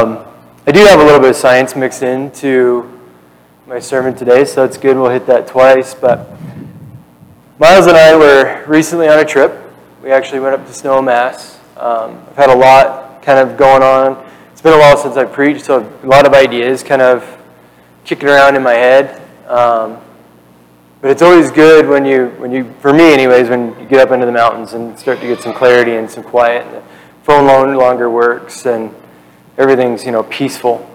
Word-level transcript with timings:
Um, 0.00 0.24
I 0.66 0.72
do 0.72 0.80
have 0.86 0.98
a 0.98 1.04
little 1.04 1.20
bit 1.20 1.30
of 1.30 1.36
science 1.36 1.76
mixed 1.76 2.02
into 2.02 2.98
my 3.66 3.78
sermon 3.78 4.14
today, 4.14 4.46
so 4.46 4.64
it's 4.64 4.78
good. 4.78 4.96
We'll 4.96 5.10
hit 5.10 5.26
that 5.26 5.46
twice. 5.46 5.92
But 5.92 6.26
Miles 7.58 7.86
and 7.86 7.98
I 7.98 8.16
were 8.16 8.64
recently 8.66 9.08
on 9.08 9.18
a 9.18 9.24
trip. 9.26 9.60
We 10.02 10.10
actually 10.10 10.40
went 10.40 10.54
up 10.54 10.64
to 10.66 10.72
Snowmass. 10.72 11.58
Um, 11.76 12.24
I've 12.30 12.36
had 12.36 12.48
a 12.48 12.54
lot 12.54 13.22
kind 13.22 13.38
of 13.38 13.58
going 13.58 13.82
on. 13.82 14.26
It's 14.52 14.62
been 14.62 14.72
a 14.72 14.78
while 14.78 14.96
since 14.96 15.18
I 15.18 15.26
preached, 15.26 15.66
so 15.66 15.80
a 16.02 16.06
lot 16.06 16.26
of 16.26 16.32
ideas 16.32 16.82
kind 16.82 17.02
of 17.02 17.22
kicking 18.06 18.30
around 18.30 18.56
in 18.56 18.62
my 18.62 18.72
head. 18.72 19.20
Um, 19.48 19.98
but 21.02 21.10
it's 21.10 21.20
always 21.20 21.50
good 21.50 21.86
when 21.86 22.06
you, 22.06 22.28
when 22.38 22.52
you, 22.52 22.72
for 22.80 22.94
me 22.94 23.12
anyways, 23.12 23.50
when 23.50 23.78
you 23.78 23.84
get 23.84 24.00
up 24.00 24.12
into 24.12 24.24
the 24.24 24.32
mountains 24.32 24.72
and 24.72 24.98
start 24.98 25.20
to 25.20 25.26
get 25.26 25.42
some 25.42 25.52
clarity 25.52 25.96
and 25.96 26.10
some 26.10 26.22
quiet. 26.24 26.64
And 26.64 26.76
the 26.76 26.82
phone 27.22 27.46
no 27.46 27.78
longer 27.78 28.08
works 28.08 28.64
and 28.64 28.94
everything's, 29.60 30.06
you 30.06 30.10
know, 30.10 30.22
peaceful. 30.22 30.88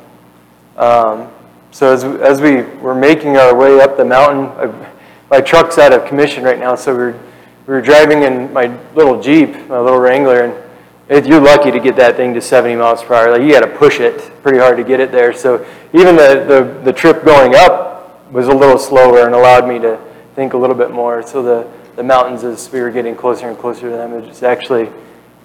Um, 0.76 1.32
so 1.70 1.94
as, 1.94 2.04
as 2.04 2.42
we 2.42 2.64
were 2.82 2.96
making 2.96 3.38
our 3.38 3.56
way 3.56 3.80
up 3.80 3.96
the 3.96 4.06
mountain, 4.06 4.46
I, 4.58 4.92
my 5.30 5.40
truck's 5.40 5.78
out 5.78 5.94
of 5.94 6.06
commission 6.06 6.44
right 6.44 6.58
now, 6.58 6.76
so 6.76 6.92
we 6.92 6.98
were, 6.98 7.20
we 7.68 7.74
were 7.76 7.82
driving 7.82 8.24
in 8.24 8.52
my 8.52 8.76
little 8.96 9.22
Jeep, 9.22 9.54
my 9.68 9.80
little 9.80 10.00
Wrangler, 10.00 10.44
and 10.46 10.64
it, 11.10 11.28
you're 11.28 11.42
lucky 11.42 11.70
to 11.70 11.80
get 11.80 11.96
that 11.98 12.16
thing 12.16 12.34
to 12.34 12.42
70 12.42 12.76
miles 12.76 13.04
per 13.04 13.14
hour. 13.14 13.32
Like 13.32 13.44
you 13.44 13.52
got 13.52 13.62
to 13.62 13.78
push 13.78 14.00
it 14.00 14.32
pretty 14.42 14.58
hard 14.58 14.78
to 14.78 14.84
get 14.84 15.00
it 15.00 15.12
there. 15.12 15.32
So 15.34 15.64
even 15.94 16.16
the, 16.16 16.46
the, 16.48 16.82
the 16.86 16.94
trip 16.94 17.24
going 17.24 17.54
up 17.56 18.32
was 18.32 18.48
a 18.48 18.54
little 18.54 18.80
slower 18.80 19.26
and 19.26 19.36
allowed 19.36 19.68
me 19.68 19.78
to 19.80 20.00
think 20.34 20.54
a 20.54 20.58
little 20.58 20.76
bit 20.76 20.90
more. 20.90 21.22
So 21.26 21.44
the, 21.44 21.72
the 21.96 22.04
mountains, 22.04 22.44
as 22.44 22.72
we 22.72 22.82
were 22.82 22.90
getting 22.90 23.16
closer 23.16 23.48
and 23.48 23.58
closer 23.58 23.92
to 23.92 23.96
them, 23.96 24.14
it 24.14 24.28
was 24.28 24.42
actually 24.42 24.90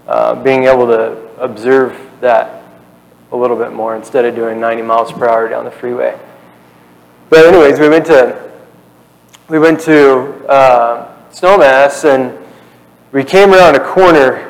uh, 0.06 0.34
being 0.42 0.64
able 0.64 0.86
to 0.86 1.12
observe 1.38 2.00
that 2.20 2.59
a 3.32 3.36
little 3.36 3.56
bit 3.56 3.72
more 3.72 3.96
instead 3.96 4.24
of 4.24 4.34
doing 4.34 4.60
90 4.60 4.82
miles 4.82 5.12
per 5.12 5.28
hour 5.28 5.48
down 5.48 5.64
the 5.64 5.70
freeway. 5.70 6.18
But 7.28 7.46
anyways, 7.46 7.78
we 7.78 7.88
went 7.88 8.06
to 8.06 8.50
we 9.48 9.58
went 9.58 9.80
to 9.80 10.46
uh, 10.48 11.16
Snowmass 11.32 12.04
and 12.04 12.38
we 13.12 13.24
came 13.24 13.52
around 13.52 13.74
a 13.74 13.84
corner 13.84 14.46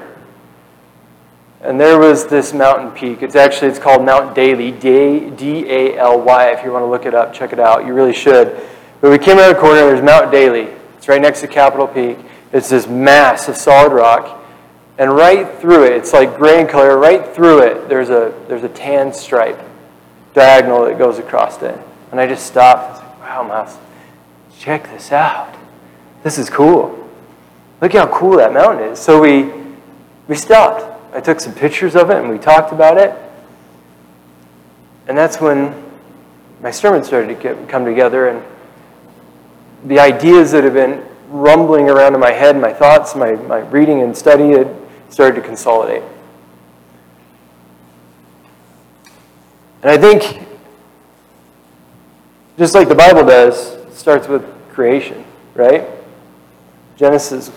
and 1.62 1.78
there 1.78 1.98
was 1.98 2.26
this 2.26 2.54
mountain 2.54 2.90
peak. 2.90 3.22
It's 3.22 3.36
actually 3.36 3.68
it's 3.68 3.78
called 3.78 4.04
Mount 4.04 4.34
Daly, 4.34 4.72
D 4.72 5.66
A 5.68 5.98
L 5.98 6.20
Y. 6.20 6.50
If 6.52 6.64
you 6.64 6.72
want 6.72 6.82
to 6.82 6.86
look 6.86 7.04
it 7.04 7.14
up, 7.14 7.34
check 7.34 7.52
it 7.52 7.60
out. 7.60 7.86
You 7.86 7.92
really 7.92 8.14
should. 8.14 8.66
But 9.02 9.10
we 9.10 9.18
came 9.18 9.38
around 9.38 9.54
a 9.54 9.58
corner. 9.58 9.80
and 9.80 9.88
There's 9.88 10.02
Mount 10.02 10.30
Daly. 10.30 10.68
It's 10.96 11.08
right 11.08 11.20
next 11.20 11.40
to 11.40 11.48
Capitol 11.48 11.86
Peak. 11.86 12.18
It's 12.52 12.70
this 12.70 12.86
mass 12.86 13.48
of 13.48 13.56
solid 13.56 13.92
rock, 13.92 14.39
and 15.00 15.10
right 15.10 15.58
through 15.58 15.86
it, 15.86 15.94
it's 15.94 16.12
like 16.12 16.36
gray 16.36 16.60
in 16.60 16.68
color. 16.68 16.96
Right 16.96 17.26
through 17.34 17.62
it, 17.62 17.88
there's 17.88 18.10
a 18.10 18.32
there's 18.46 18.62
a 18.62 18.68
tan 18.68 19.12
stripe, 19.12 19.58
diagonal 20.34 20.84
that 20.84 20.96
goes 20.96 21.18
across 21.18 21.60
it. 21.62 21.76
And 22.12 22.20
I 22.20 22.28
just 22.28 22.46
stopped. 22.46 22.84
I 22.84 22.90
was 22.90 22.98
like, 23.00 23.20
"Wow, 23.20 23.42
Miles, 23.42 23.78
check 24.58 24.84
this 24.92 25.10
out. 25.10 25.56
This 26.22 26.38
is 26.38 26.48
cool. 26.48 27.08
Look 27.80 27.94
how 27.94 28.06
cool 28.06 28.36
that 28.36 28.52
mountain 28.52 28.92
is." 28.92 29.00
So 29.00 29.20
we 29.20 29.50
we 30.28 30.36
stopped 30.36 30.90
I 31.12 31.20
took 31.20 31.40
some 31.40 31.54
pictures 31.54 31.96
of 31.96 32.10
it 32.10 32.18
and 32.18 32.28
we 32.28 32.38
talked 32.38 32.72
about 32.72 32.96
it. 32.96 33.14
And 35.08 35.18
that's 35.18 35.40
when 35.40 35.74
my 36.60 36.70
sermon 36.70 37.02
started 37.02 37.28
to 37.28 37.34
get, 37.34 37.68
come 37.68 37.84
together 37.84 38.28
and 38.28 38.44
the 39.84 39.98
ideas 39.98 40.52
that 40.52 40.62
have 40.62 40.74
been 40.74 41.04
rumbling 41.28 41.88
around 41.88 42.14
in 42.14 42.20
my 42.20 42.30
head, 42.30 42.56
my 42.56 42.72
thoughts, 42.72 43.16
my, 43.16 43.32
my 43.32 43.58
reading 43.58 44.02
and 44.02 44.16
study 44.16 44.52
started 45.10 45.34
to 45.34 45.46
consolidate. 45.46 46.02
And 49.82 49.90
I 49.90 49.98
think, 49.98 50.46
just 52.56 52.74
like 52.74 52.88
the 52.88 52.94
Bible 52.94 53.24
does, 53.24 53.76
starts 53.96 54.28
with 54.28 54.44
creation, 54.70 55.24
right? 55.54 55.86
Genesis, 56.96 57.50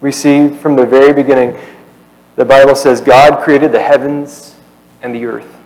we 0.00 0.12
see 0.12 0.48
from 0.48 0.76
the 0.76 0.86
very 0.86 1.12
beginning 1.12 1.58
the 2.36 2.44
Bible 2.44 2.74
says 2.74 3.00
God 3.00 3.42
created 3.42 3.72
the 3.72 3.82
heavens 3.82 4.54
and 5.02 5.14
the 5.14 5.26
earth. 5.26 5.56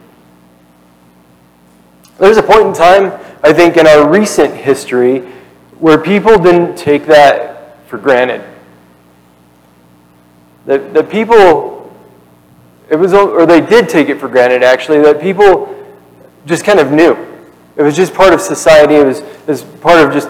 There's 2.18 2.36
a 2.36 2.42
point 2.42 2.66
in 2.66 2.72
time, 2.72 3.12
I 3.42 3.52
think, 3.52 3.76
in 3.76 3.86
our 3.86 4.08
recent 4.08 4.54
history 4.54 5.20
where 5.78 5.98
people 5.98 6.38
didn't 6.38 6.76
take 6.76 7.06
that 7.06 7.86
for 7.88 7.98
granted. 7.98 8.44
That, 10.66 10.94
that 10.94 11.10
people, 11.10 11.94
it 12.88 12.96
was, 12.96 13.12
or 13.12 13.46
they 13.46 13.60
did 13.60 13.88
take 13.88 14.08
it 14.08 14.18
for 14.18 14.28
granted 14.28 14.62
actually, 14.62 15.00
that 15.02 15.20
people 15.20 15.74
just 16.46 16.64
kind 16.64 16.78
of 16.78 16.90
knew. 16.90 17.12
It 17.76 17.82
was 17.82 17.96
just 17.96 18.14
part 18.14 18.32
of 18.32 18.40
society, 18.40 18.94
it 18.94 19.06
was, 19.06 19.18
it 19.20 19.48
was 19.48 19.62
part 19.62 20.04
of 20.06 20.12
just 20.12 20.28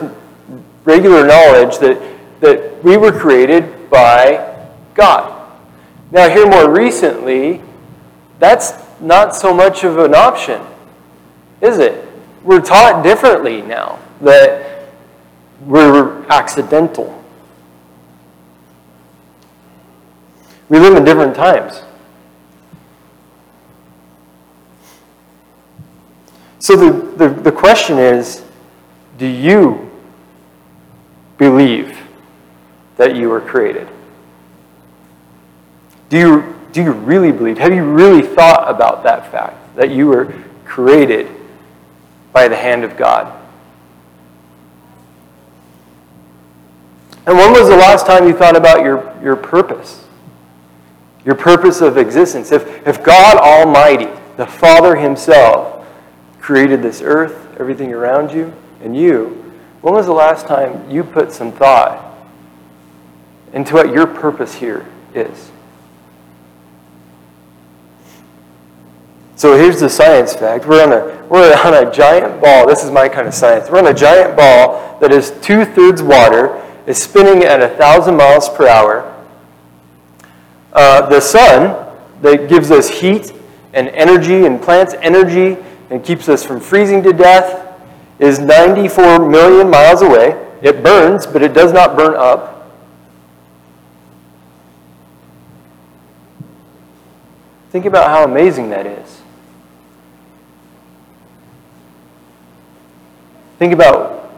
regular 0.84 1.26
knowledge 1.26 1.78
that, 1.78 2.00
that 2.40 2.82
we 2.82 2.96
were 2.96 3.12
created 3.12 3.90
by 3.90 4.68
God. 4.94 5.52
Now, 6.10 6.28
here 6.28 6.48
more 6.48 6.70
recently, 6.70 7.60
that's 8.38 8.72
not 9.00 9.34
so 9.34 9.52
much 9.52 9.84
of 9.84 9.98
an 9.98 10.14
option, 10.14 10.60
is 11.60 11.78
it? 11.78 12.06
We're 12.42 12.60
taught 12.60 13.02
differently 13.02 13.62
now 13.62 13.98
that 14.20 14.88
we're 15.62 16.24
accidental. 16.26 17.23
We 20.68 20.78
live 20.78 20.96
in 20.96 21.04
different 21.04 21.34
times. 21.34 21.82
So 26.58 26.76
the, 26.76 27.16
the, 27.16 27.28
the 27.28 27.52
question 27.52 27.98
is 27.98 28.42
do 29.18 29.26
you 29.26 29.90
believe 31.36 31.98
that 32.96 33.16
you 33.16 33.28
were 33.28 33.40
created? 33.40 33.88
Do 36.08 36.18
you, 36.18 36.56
do 36.72 36.82
you 36.82 36.92
really 36.92 37.32
believe? 37.32 37.58
Have 37.58 37.74
you 37.74 37.84
really 37.84 38.22
thought 38.22 38.68
about 38.68 39.02
that 39.02 39.30
fact 39.30 39.76
that 39.76 39.90
you 39.90 40.06
were 40.06 40.34
created 40.64 41.28
by 42.32 42.48
the 42.48 42.56
hand 42.56 42.84
of 42.84 42.96
God? 42.96 43.40
And 47.26 47.36
when 47.36 47.52
was 47.52 47.68
the 47.68 47.76
last 47.76 48.06
time 48.06 48.26
you 48.26 48.34
thought 48.34 48.56
about 48.56 48.82
your, 48.82 49.14
your 49.22 49.36
purpose? 49.36 50.03
Your 51.24 51.34
purpose 51.34 51.80
of 51.80 51.96
existence. 51.96 52.52
If, 52.52 52.86
if 52.86 53.02
God 53.02 53.38
Almighty, 53.38 54.08
the 54.36 54.46
Father 54.46 54.96
Himself, 54.96 55.86
created 56.40 56.82
this 56.82 57.00
earth, 57.00 57.58
everything 57.58 57.92
around 57.92 58.32
you, 58.32 58.52
and 58.82 58.94
you, 58.94 59.40
when 59.80 59.94
was 59.94 60.06
the 60.06 60.12
last 60.12 60.46
time 60.46 60.90
you 60.90 61.04
put 61.04 61.32
some 61.32 61.52
thought 61.52 62.14
into 63.52 63.74
what 63.74 63.92
your 63.92 64.06
purpose 64.06 64.54
here 64.54 64.86
is? 65.14 65.50
So 69.36 69.56
here's 69.56 69.80
the 69.80 69.88
science 69.88 70.34
fact. 70.34 70.66
We're 70.66 70.82
on 70.82 70.92
a, 70.92 71.26
we're 71.26 71.54
on 71.64 71.74
a 71.74 71.90
giant 71.90 72.40
ball. 72.40 72.66
This 72.66 72.84
is 72.84 72.90
my 72.90 73.08
kind 73.08 73.26
of 73.26 73.34
science. 73.34 73.68
We're 73.68 73.78
on 73.78 73.86
a 73.88 73.94
giant 73.94 74.36
ball 74.36 74.98
that 75.00 75.12
is 75.12 75.32
two 75.42 75.64
thirds 75.64 76.02
water, 76.02 76.62
is 76.86 77.02
spinning 77.02 77.42
at 77.44 77.60
a 77.60 77.68
thousand 77.76 78.16
miles 78.16 78.48
per 78.48 78.68
hour. 78.68 79.13
Uh, 80.74 81.08
the 81.08 81.20
sun 81.20 81.92
that 82.20 82.48
gives 82.48 82.70
us 82.70 82.88
heat 82.88 83.32
and 83.72 83.88
energy 83.88 84.46
and 84.46 84.60
plants 84.60 84.94
energy 85.00 85.56
and 85.90 86.04
keeps 86.04 86.28
us 86.28 86.44
from 86.44 86.60
freezing 86.60 87.02
to 87.02 87.12
death 87.12 87.80
is 88.18 88.38
94 88.38 89.28
million 89.28 89.70
miles 89.70 90.02
away. 90.02 90.40
It 90.62 90.82
burns, 90.82 91.26
but 91.26 91.42
it 91.42 91.52
does 91.52 91.72
not 91.72 91.96
burn 91.96 92.14
up. 92.14 92.72
Think 97.70 97.86
about 97.86 98.08
how 98.08 98.24
amazing 98.24 98.70
that 98.70 98.86
is. 98.86 99.20
Think 103.58 103.72
about 103.72 104.30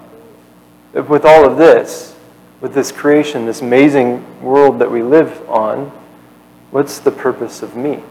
with 0.94 1.24
all 1.24 1.44
of 1.44 1.58
this, 1.58 2.16
with 2.60 2.72
this 2.72 2.90
creation, 2.90 3.44
this 3.44 3.60
amazing 3.60 4.42
world 4.42 4.78
that 4.78 4.90
we 4.90 5.02
live 5.02 5.48
on, 5.50 5.92
what's 6.70 6.98
the 6.98 7.10
purpose 7.10 7.62
of 7.62 7.76
me? 7.76 8.02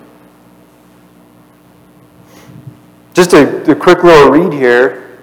Just 3.14 3.34
a, 3.34 3.72
a 3.72 3.76
quick 3.76 4.04
little 4.04 4.30
read 4.30 4.54
here. 4.54 5.20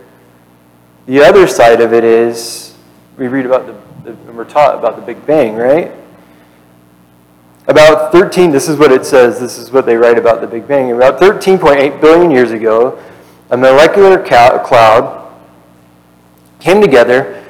The 1.06 1.20
other 1.20 1.46
side 1.46 1.80
of 1.80 1.92
it 1.92 2.04
is 2.04 2.74
we 3.16 3.28
read 3.28 3.44
about 3.44 3.66
the, 3.66 4.12
the 4.12 4.32
we're 4.32 4.44
taught 4.44 4.78
about 4.78 4.96
the 4.96 5.02
Big 5.02 5.26
Bang, 5.26 5.56
right? 5.56 5.92
About 7.68 8.10
13, 8.10 8.50
this 8.50 8.68
is 8.68 8.76
what 8.76 8.90
it 8.90 9.04
says, 9.04 9.38
this 9.38 9.58
is 9.58 9.70
what 9.70 9.86
they 9.86 9.96
write 9.96 10.18
about 10.18 10.40
the 10.40 10.46
Big 10.46 10.66
Bang. 10.66 10.90
About 10.90 11.20
13.8 11.20 12.00
billion 12.00 12.30
years 12.30 12.50
ago, 12.50 13.00
a 13.50 13.56
molecular 13.56 14.18
cloud 14.18 15.32
came 16.58 16.80
together 16.80 17.44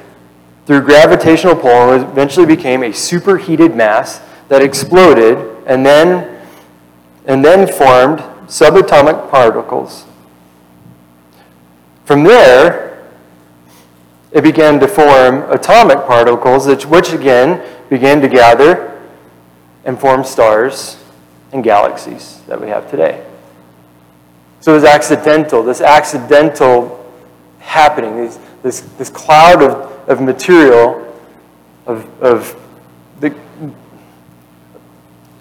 through 0.65 0.81
gravitational 0.81 1.55
pull 1.55 1.93
and 1.93 2.03
eventually 2.03 2.45
became 2.45 2.83
a 2.83 2.91
superheated 2.91 3.75
mass 3.75 4.21
that 4.49 4.61
exploded 4.61 5.52
and 5.65 5.85
then, 5.85 6.45
and 7.25 7.43
then 7.43 7.67
formed 7.67 8.19
subatomic 8.47 9.29
particles. 9.29 10.05
From 12.05 12.23
there, 12.23 13.07
it 14.31 14.43
began 14.43 14.79
to 14.79 14.87
form 14.87 15.49
atomic 15.51 16.05
particles, 16.05 16.67
which 16.85 17.13
again 17.13 17.63
began 17.89 18.19
to 18.21 18.27
gather 18.27 18.99
and 19.85 19.99
form 19.99 20.23
stars 20.23 20.97
and 21.51 21.63
galaxies 21.63 22.41
that 22.47 22.59
we 22.59 22.67
have 22.67 22.89
today. 22.89 23.25
So 24.59 24.71
it 24.71 24.75
was 24.75 24.83
accidental, 24.85 25.61
this 25.61 25.81
accidental 25.81 26.99
happening, 27.59 28.15
this, 28.15 28.39
this, 28.63 28.81
this 28.97 29.09
cloud 29.09 29.61
of, 29.61 30.09
of 30.09 30.21
material, 30.21 30.99
of, 31.85 32.23
of, 32.23 32.59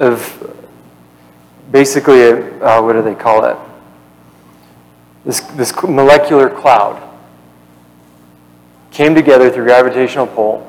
of 0.03 0.57
basically, 1.71 2.23
a, 2.23 2.65
uh, 2.65 2.83
what 2.83 2.93
do 2.93 3.03
they 3.03 3.15
call 3.15 3.45
it? 3.45 3.57
This, 5.25 5.41
this 5.41 5.73
molecular 5.83 6.51
cloud 6.51 7.09
came 8.91 9.15
together 9.15 9.51
through 9.51 9.65
gravitational 9.65 10.27
pull, 10.27 10.69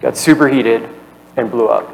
got 0.00 0.16
superheated, 0.16 0.88
and 1.36 1.50
blew 1.50 1.66
up. 1.66 1.88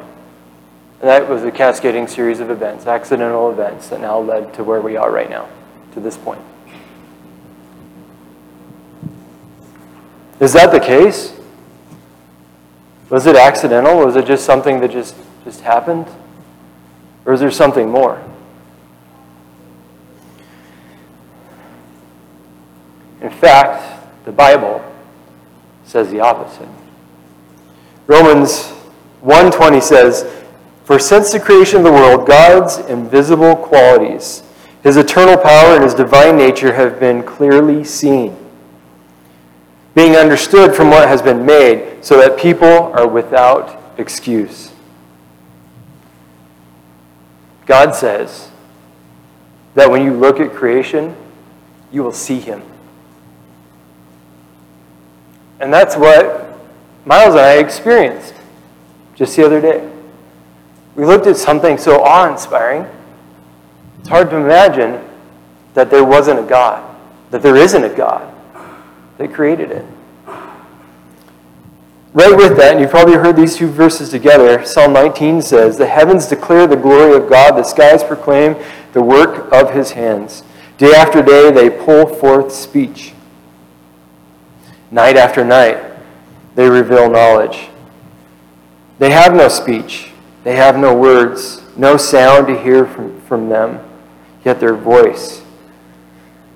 And 0.99 1.09
that 1.09 1.27
was 1.27 1.43
a 1.43 1.51
cascading 1.51 2.07
series 2.07 2.39
of 2.39 2.49
events, 2.49 2.85
accidental 2.85 3.51
events, 3.51 3.89
that 3.89 3.99
now 3.99 4.19
led 4.19 4.53
to 4.53 4.63
where 4.63 4.81
we 4.81 4.95
are 4.95 5.11
right 5.11 5.29
now, 5.29 5.49
to 5.93 5.99
this 5.99 6.15
point. 6.15 6.41
Is 10.39 10.53
that 10.53 10.71
the 10.71 10.79
case? 10.79 11.36
Was 13.09 13.25
it 13.25 13.35
accidental? 13.35 13.97
Was 13.99 14.15
it 14.15 14.25
just 14.25 14.45
something 14.45 14.79
that 14.81 14.91
just, 14.91 15.15
just 15.43 15.61
happened? 15.61 16.07
Or 17.25 17.33
is 17.33 17.39
there 17.39 17.51
something 17.51 17.89
more? 17.89 18.21
In 23.21 23.29
fact, 23.29 24.25
the 24.25 24.31
Bible 24.31 24.83
says 25.85 26.09
the 26.11 26.19
opposite. 26.19 26.67
Romans 28.07 28.71
1:20 29.21 29.81
says, 29.81 30.25
"For 30.83 30.99
since 30.99 31.31
the 31.31 31.39
creation 31.39 31.79
of 31.79 31.83
the 31.83 31.91
world, 31.91 32.25
God's 32.25 32.77
invisible 32.77 33.55
qualities, 33.55 34.43
his 34.83 34.95
eternal 34.95 35.37
power 35.37 35.75
and 35.75 35.83
his 35.83 35.93
divine 35.93 36.37
nature 36.37 36.73
have 36.73 36.99
been 36.99 37.23
clearly 37.23 37.83
seen, 37.83 38.37
being 39.97 40.15
understood 40.15 40.75
from 40.75 40.91
what 40.91 41.07
has 41.07 41.23
been 41.23 41.43
made, 41.43 42.05
so 42.05 42.17
that 42.17 42.37
people 42.37 42.93
are 42.93 43.07
without 43.07 43.81
excuse." 43.97 44.71
God 47.65 47.95
says 47.95 48.49
that 49.73 49.89
when 49.89 50.03
you 50.03 50.13
look 50.13 50.39
at 50.39 50.53
creation, 50.53 51.15
you 51.91 52.03
will 52.03 52.11
see 52.11 52.39
him. 52.39 52.61
And 55.59 55.73
that's 55.73 55.97
what 55.97 56.45
Miles 57.03 57.33
and 57.33 57.39
I 57.39 57.53
experienced 57.53 58.35
just 59.15 59.35
the 59.35 59.43
other 59.43 59.59
day. 59.59 59.81
We 60.95 61.05
looked 61.05 61.25
at 61.25 61.37
something 61.37 61.79
so 61.79 62.03
awe 62.03 62.29
inspiring, 62.29 62.85
it's 63.99 64.09
hard 64.09 64.29
to 64.29 64.35
imagine 64.35 65.03
that 65.73 65.89
there 65.89 66.03
wasn't 66.03 66.39
a 66.39 66.43
God, 66.43 66.83
that 67.31 67.41
there 67.41 67.55
isn't 67.55 67.83
a 67.83 67.89
God 67.89 68.31
that 69.17 69.33
created 69.33 69.71
it. 69.71 69.85
Right 72.13 72.35
with 72.35 72.57
that, 72.57 72.71
and 72.71 72.79
you've 72.79 72.89
probably 72.89 73.15
heard 73.15 73.35
these 73.35 73.55
two 73.55 73.67
verses 73.67 74.09
together, 74.09 74.65
Psalm 74.65 74.93
19 74.93 75.41
says, 75.41 75.77
The 75.77 75.85
heavens 75.85 76.25
declare 76.25 76.65
the 76.65 76.75
glory 76.75 77.15
of 77.15 77.29
God, 77.29 77.51
the 77.51 77.63
skies 77.63 78.03
proclaim 78.03 78.55
the 78.93 79.03
work 79.03 79.51
of 79.51 79.71
his 79.71 79.91
hands. 79.91 80.43
Day 80.77 80.93
after 80.93 81.21
day 81.21 81.51
they 81.51 81.69
pull 81.69 82.07
forth 82.07 82.51
speech. 82.51 83.13
Night 84.89 85.15
after 85.15 85.43
night 85.43 85.77
they 86.55 86.69
reveal 86.69 87.09
knowledge. 87.09 87.69
They 88.97 89.11
have 89.11 89.35
no 89.35 89.47
speech, 89.47 90.11
they 90.43 90.55
have 90.55 90.77
no 90.77 90.95
words, 90.95 91.61
no 91.77 91.97
sound 91.97 92.47
to 92.47 92.59
hear 92.59 92.85
from, 92.85 93.21
from 93.21 93.49
them, 93.49 93.79
yet 94.43 94.59
their 94.59 94.73
voice 94.73 95.43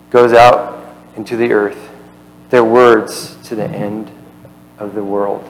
goes 0.10 0.34
out 0.34 0.96
into 1.16 1.38
the 1.38 1.52
earth, 1.52 1.91
their 2.52 2.64
words 2.64 3.36
to 3.46 3.56
the 3.56 3.66
end 3.66 4.12
of 4.78 4.94
the 4.94 5.04
world. 5.04 5.50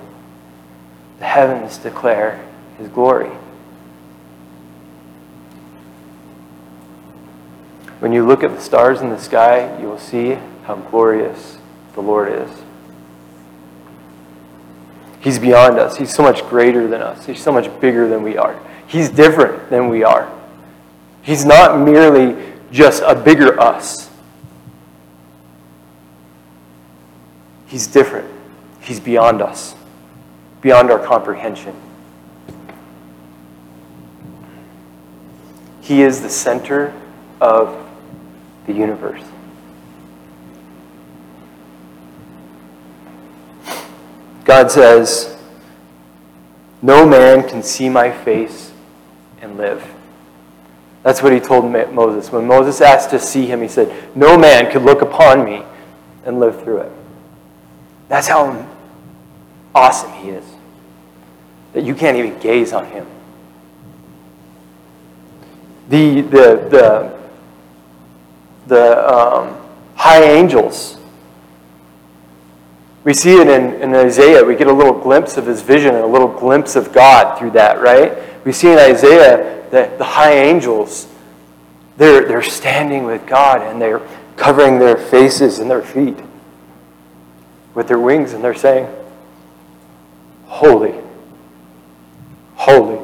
The 1.20 1.26
heavens 1.26 1.78
declare 1.78 2.44
his 2.78 2.88
glory. 2.88 3.32
When 8.00 8.14
you 8.14 8.26
look 8.26 8.44
at 8.44 8.56
the 8.56 8.62
stars 8.62 9.02
in 9.02 9.10
the 9.10 9.20
sky, 9.20 9.80
you 9.82 9.88
will 9.88 10.00
see 10.00 10.38
how 10.64 10.76
glorious 10.76 11.58
the 11.94 12.02
Lord 12.02 12.32
is. 12.32 12.50
He's 15.22 15.38
beyond 15.38 15.78
us. 15.78 15.98
He's 15.98 16.14
so 16.14 16.24
much 16.24 16.44
greater 16.50 16.88
than 16.88 17.02
us. 17.02 17.26
He's 17.26 17.42
so 17.42 17.52
much 17.52 17.68
bigger 17.80 18.08
than 18.08 18.24
we 18.24 18.38
are. 18.38 18.60
He's 18.88 19.10
different 19.10 19.70
than 19.70 19.90
we 19.90 20.04
are. 20.04 20.32
He's 21.22 21.46
not 21.46 21.80
merely 21.80 22.36
just 22.72 23.04
a 23.06 23.16
bigger 23.16 23.60
us. 23.60 24.11
He's 27.72 27.88
different. 27.88 28.30
He's 28.82 29.00
beyond 29.00 29.42
us, 29.42 29.76
beyond 30.60 30.92
our 30.92 31.00
comprehension. 31.00 31.74
He 35.80 36.02
is 36.02 36.22
the 36.22 36.30
center 36.30 36.94
of 37.40 37.90
the 38.68 38.74
universe. 38.74 39.24
God 44.44 44.70
says, 44.70 45.38
No 46.82 47.08
man 47.08 47.48
can 47.48 47.64
see 47.64 47.88
my 47.88 48.12
face 48.12 48.74
and 49.42 49.56
live. 49.56 49.82
That's 51.04 51.24
what 51.24 51.32
he 51.32 51.40
told 51.40 51.72
Moses. 51.72 52.34
When 52.34 52.46
Moses 52.46 52.82
asked 52.82 53.12
to 53.12 53.20
see 53.20 53.46
him, 53.46 53.62
he 53.62 53.70
said, 53.70 54.14
No 54.14 54.38
man 54.38 54.70
could 54.70 54.82
look 54.82 55.02
upon 55.02 55.46
me 55.46 55.64
and 56.26 56.38
live 56.38 56.62
through 56.62 56.80
it. 56.80 56.92
That's 58.12 58.28
how 58.28 58.68
awesome 59.74 60.12
he 60.12 60.32
is. 60.32 60.44
That 61.72 61.86
you 61.86 61.96
can't 61.96 62.18
even 62.18 62.38
gaze 62.40 62.74
on 62.74 62.86
him. 62.88 63.08
The, 65.88 66.20
the, 66.20 66.68
the, 66.70 67.20
the 68.68 69.16
um, 69.16 69.56
high 69.96 70.24
angels, 70.24 70.98
we 73.06 73.14
see 73.14 73.36
it 73.38 73.48
in, 73.48 73.82
in 73.82 73.96
Isaiah. 73.96 74.44
We 74.44 74.58
get 74.58 74.68
a 74.68 74.74
little 74.74 75.00
glimpse 75.00 75.38
of 75.38 75.46
his 75.46 75.62
vision 75.62 75.96
and 75.96 76.04
a 76.04 76.08
little 76.08 76.28
glimpse 76.28 76.76
of 76.76 76.92
God 76.92 77.40
through 77.40 77.52
that, 77.52 77.80
right? 77.80 78.46
We 78.46 78.52
see 78.52 78.74
in 78.74 78.78
Isaiah 78.78 79.70
that 79.72 79.98
the 79.98 80.04
high 80.04 80.34
angels, 80.34 81.08
they're, 81.96 82.28
they're 82.28 82.44
standing 82.44 83.06
with 83.06 83.26
God 83.26 83.62
and 83.62 83.82
they're 83.82 84.06
covering 84.36 84.80
their 84.80 84.98
faces 84.98 85.60
and 85.60 85.72
their 85.72 85.82
feet 85.82 86.18
with 87.74 87.88
their 87.88 88.00
wings 88.00 88.34
and 88.34 88.44
they're 88.44 88.54
saying, 88.54 88.88
Holy, 90.46 90.94
holy, 92.56 93.00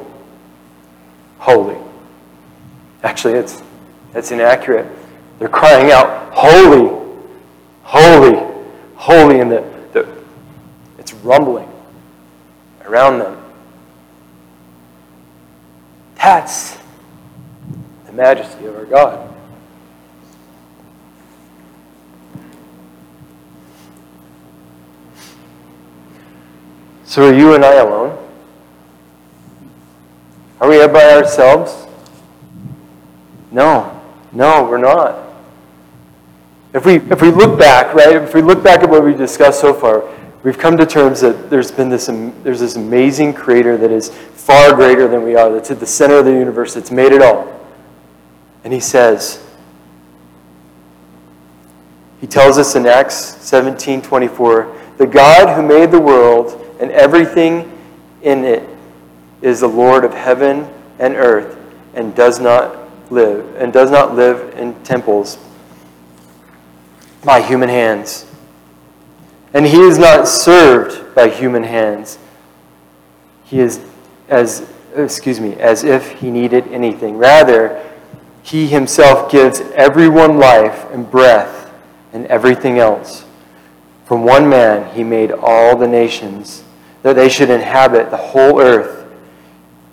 holy. 1.38 1.76
Actually, 3.02 3.34
it's, 3.34 3.62
it's 4.14 4.30
inaccurate. 4.30 4.86
They're 5.38 5.48
crying 5.48 5.90
out, 5.90 6.32
Holy, 6.32 7.06
holy, 7.82 8.64
holy. 8.96 9.40
And 9.40 9.50
the, 9.50 9.64
the, 9.92 10.24
it's 10.98 11.14
rumbling 11.14 11.68
around 12.82 13.20
them. 13.20 13.42
That's 16.16 16.76
the 18.06 18.12
majesty 18.12 18.66
of 18.66 18.76
our 18.76 18.84
God. 18.84 19.27
So 27.08 27.26
are 27.26 27.32
you 27.32 27.54
and 27.54 27.64
I 27.64 27.76
alone? 27.76 28.18
Are 30.60 30.68
we 30.68 30.74
here 30.74 30.88
by 30.88 31.04
ourselves? 31.14 31.86
No, 33.50 33.98
no, 34.30 34.64
we're 34.64 34.76
not. 34.76 35.32
If 36.74 36.84
we, 36.84 36.96
if 36.96 37.22
we 37.22 37.30
look 37.30 37.58
back, 37.58 37.94
right, 37.94 38.14
if 38.14 38.34
we 38.34 38.42
look 38.42 38.62
back 38.62 38.80
at 38.80 38.90
what 38.90 39.02
we've 39.02 39.16
discussed 39.16 39.58
so 39.58 39.72
far, 39.72 40.04
we've 40.42 40.58
come 40.58 40.76
to 40.76 40.84
terms 40.84 41.22
that 41.22 41.48
there's 41.48 41.70
been 41.70 41.88
this, 41.88 42.08
there's 42.42 42.60
this 42.60 42.76
amazing 42.76 43.32
creator 43.32 43.78
that 43.78 43.90
is 43.90 44.10
far 44.10 44.74
greater 44.74 45.08
than 45.08 45.22
we 45.22 45.34
are, 45.34 45.50
that's 45.50 45.70
at 45.70 45.80
the 45.80 45.86
center 45.86 46.16
of 46.16 46.26
the 46.26 46.30
universe, 46.30 46.74
that's 46.74 46.90
made 46.90 47.12
it 47.12 47.22
all. 47.22 47.58
And 48.64 48.72
he 48.74 48.80
says, 48.80 49.42
he 52.20 52.26
tells 52.26 52.58
us 52.58 52.76
in 52.76 52.84
Acts 52.84 53.14
17 53.14 54.02
24, 54.02 54.76
the 54.98 55.06
God 55.06 55.56
who 55.56 55.62
made 55.66 55.90
the 55.90 56.00
world 56.00 56.66
and 56.78 56.90
everything 56.90 57.70
in 58.22 58.44
it 58.44 58.68
is 59.42 59.60
the 59.60 59.68
Lord 59.68 60.04
of 60.04 60.12
heaven 60.12 60.68
and 60.98 61.14
earth 61.14 61.56
and 61.94 62.14
does 62.14 62.40
not 62.40 62.76
live 63.10 63.56
and 63.56 63.72
does 63.72 63.90
not 63.90 64.14
live 64.14 64.56
in 64.58 64.74
temples 64.82 65.38
by 67.24 67.40
human 67.40 67.68
hands. 67.68 68.26
And 69.54 69.66
he 69.66 69.80
is 69.80 69.98
not 69.98 70.28
served 70.28 71.14
by 71.14 71.28
human 71.28 71.62
hands. 71.62 72.18
He 73.44 73.60
is 73.60 73.84
as 74.28 74.68
excuse 74.96 75.40
me, 75.40 75.54
as 75.54 75.84
if 75.84 76.12
he 76.12 76.30
needed 76.30 76.66
anything. 76.68 77.16
Rather, 77.16 77.84
he 78.42 78.66
himself 78.66 79.30
gives 79.30 79.60
everyone 79.74 80.38
life 80.38 80.90
and 80.90 81.10
breath 81.10 81.70
and 82.12 82.26
everything 82.26 82.78
else. 82.78 83.24
From 84.04 84.24
one 84.24 84.48
man 84.48 84.94
he 84.94 85.04
made 85.04 85.30
all 85.30 85.76
the 85.76 85.88
nations, 85.88 86.64
that 87.02 87.16
they 87.16 87.28
should 87.28 87.50
inhabit 87.50 88.10
the 88.10 88.16
whole 88.16 88.60
earth. 88.60 89.06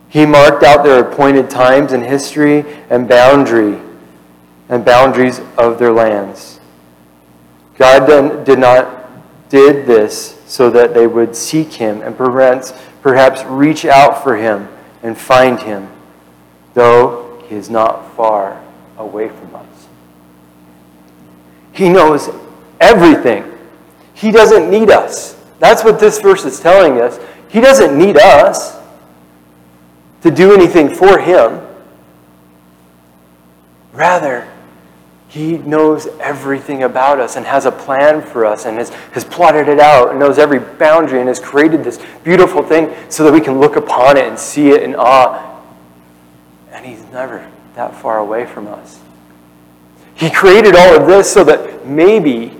He 0.09 0.25
marked 0.25 0.63
out 0.63 0.83
their 0.83 1.01
appointed 1.01 1.49
times 1.49 1.93
in 1.93 2.01
history 2.01 2.65
and 2.89 3.07
boundary 3.07 3.79
and 4.69 4.83
boundaries 4.83 5.41
of 5.57 5.77
their 5.77 5.91
lands. 5.91 6.59
God 7.77 8.07
then 8.07 8.43
did 8.43 8.59
not 8.59 9.05
did 9.49 9.85
this 9.85 10.41
so 10.45 10.69
that 10.69 10.93
they 10.93 11.07
would 11.07 11.35
seek 11.35 11.73
him 11.73 12.01
and 12.01 12.17
perhaps, 12.17 12.73
perhaps 13.01 13.43
reach 13.45 13.85
out 13.85 14.23
for 14.23 14.35
him 14.35 14.67
and 15.03 15.17
find 15.17 15.59
him, 15.59 15.89
though 16.73 17.43
he 17.47 17.55
is 17.55 17.69
not 17.69 18.15
far 18.15 18.61
away 18.97 19.29
from 19.29 19.55
us. 19.55 19.87
He 21.73 21.89
knows 21.89 22.29
everything. 22.79 23.51
He 24.13 24.31
doesn't 24.31 24.69
need 24.69 24.89
us. 24.89 25.34
That's 25.59 25.83
what 25.83 25.99
this 25.99 26.19
verse 26.19 26.45
is 26.45 26.59
telling 26.59 27.01
us. 27.01 27.19
He 27.49 27.61
doesn't 27.61 27.97
need 27.97 28.17
us 28.17 28.77
to 30.21 30.31
do 30.31 30.53
anything 30.53 30.93
for 30.93 31.19
him. 31.19 31.61
Rather, 33.93 34.47
he 35.27 35.57
knows 35.57 36.07
everything 36.19 36.83
about 36.83 37.19
us 37.19 37.35
and 37.35 37.45
has 37.45 37.65
a 37.65 37.71
plan 37.71 38.21
for 38.21 38.45
us 38.45 38.65
and 38.65 38.77
has, 38.77 38.89
has 39.11 39.23
plotted 39.23 39.67
it 39.67 39.79
out 39.79 40.09
and 40.09 40.19
knows 40.19 40.37
every 40.37 40.59
boundary 40.59 41.19
and 41.19 41.27
has 41.27 41.39
created 41.39 41.83
this 41.83 41.99
beautiful 42.23 42.63
thing 42.63 42.95
so 43.09 43.23
that 43.23 43.33
we 43.33 43.41
can 43.41 43.59
look 43.59 43.75
upon 43.75 44.17
it 44.17 44.27
and 44.27 44.39
see 44.39 44.69
it 44.69 44.81
in 44.81 44.95
awe. 44.95 45.61
And 46.71 46.85
He's 46.85 47.03
never 47.11 47.49
that 47.75 47.95
far 47.95 48.19
away 48.19 48.45
from 48.45 48.67
us. 48.67 48.99
He 50.15 50.29
created 50.29 50.75
all 50.75 51.01
of 51.01 51.07
this 51.07 51.31
so 51.31 51.43
that 51.43 51.85
maybe 51.85 52.57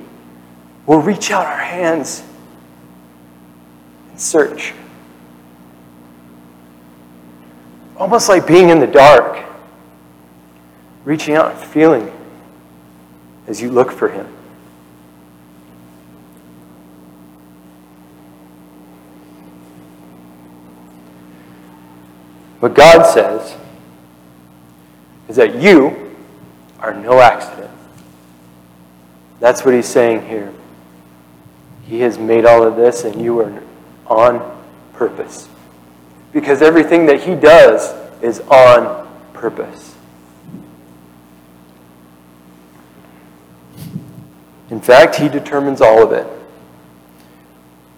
we'll 0.86 1.00
reach 1.00 1.32
out 1.32 1.46
our 1.46 1.58
hands 1.58 2.22
and 2.22 2.25
search. 4.18 4.74
Almost 7.98 8.30
like 8.30 8.46
being 8.46 8.70
in 8.70 8.80
the 8.80 8.88
dark, 8.88 9.44
reaching 11.06 11.36
out 11.36 11.58
feeling 11.58 12.12
as 13.48 13.62
you 13.62 13.70
look 13.70 13.92
for 13.92 14.10
him. 14.10 14.28
What 22.60 22.74
God 22.74 23.06
says 23.06 23.56
is 25.28 25.36
that 25.36 25.56
you 25.56 26.16
are 26.80 26.94
no 26.94 27.20
accident. 27.20 27.72
That's 29.40 29.64
what 29.64 29.74
he's 29.74 29.88
saying 29.88 30.28
here. 30.28 30.52
He 31.84 32.00
has 32.00 32.18
made 32.18 32.46
all 32.46 32.64
of 32.64 32.76
this, 32.76 33.04
and 33.04 33.22
you 33.22 33.40
are 33.40 33.62
on 34.08 34.64
purpose. 34.94 35.48
Because 36.34 36.62
everything 36.62 37.06
that 37.06 37.22
he 37.22 37.36
does 37.36 37.94
is 38.22 38.40
on 38.42 39.08
purpose. 39.34 39.96
In 44.70 44.82
fact, 44.82 45.16
He 45.16 45.30
determines 45.30 45.82
all 45.82 46.02
of 46.02 46.12
it 46.12 46.28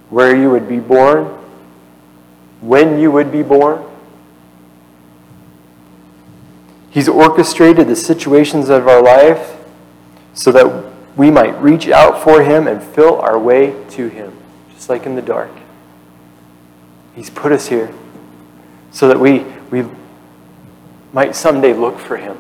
where 0.09 0.35
you 0.35 0.49
would 0.49 0.67
be 0.67 0.79
born, 0.79 1.25
when 2.61 2.99
you 2.99 3.11
would 3.11 3.31
be 3.31 3.43
born. 3.43 3.83
He's 6.89 7.09
orchestrated 7.09 7.87
the 7.87 7.95
situations 7.95 8.69
of 8.69 8.87
our 8.87 9.01
life 9.01 9.57
so 10.33 10.51
that 10.51 10.91
we 11.15 11.29
might 11.29 11.59
reach 11.61 11.89
out 11.89 12.21
for 12.21 12.41
Him 12.41 12.67
and 12.67 12.81
fill 12.81 13.19
our 13.21 13.37
way 13.37 13.75
to 13.91 14.07
Him, 14.07 14.37
just 14.73 14.89
like 14.89 15.05
in 15.05 15.15
the 15.15 15.21
dark. 15.21 15.51
He's 17.17 17.31
put 17.31 17.51
us 17.51 17.67
here 17.67 17.91
so 18.91 19.07
that 19.07 19.19
we, 19.19 19.39
we 19.71 19.83
might 21.13 21.35
someday 21.35 21.73
look 21.73 21.97
for 21.97 22.15
Him. 22.15 22.37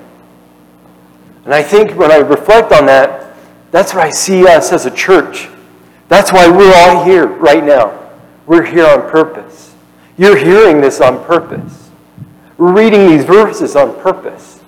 And 1.45 1.53
I 1.53 1.63
think 1.63 1.97
when 1.97 2.11
I 2.11 2.17
reflect 2.17 2.71
on 2.71 2.85
that, 2.85 3.35
that's 3.71 3.95
where 3.95 4.03
I 4.03 4.11
see 4.11 4.47
us 4.47 4.71
as 4.71 4.85
a 4.85 4.91
church. 4.91 5.49
That's 6.09 6.31
why 6.31 6.47
we're 6.47 6.75
all 6.75 7.03
here 7.03 7.25
right 7.25 7.63
now. 7.63 8.07
We're 8.45 8.65
here 8.65 8.85
on 8.85 9.09
purpose. 9.09 9.73
You're 10.15 10.37
hearing 10.37 10.79
this 10.79 11.01
on 11.01 11.25
purpose. 11.25 11.89
We're 12.57 12.71
reading 12.71 13.07
these 13.07 13.23
verses 13.23 13.75
on 13.75 13.99
purpose. 13.99 14.59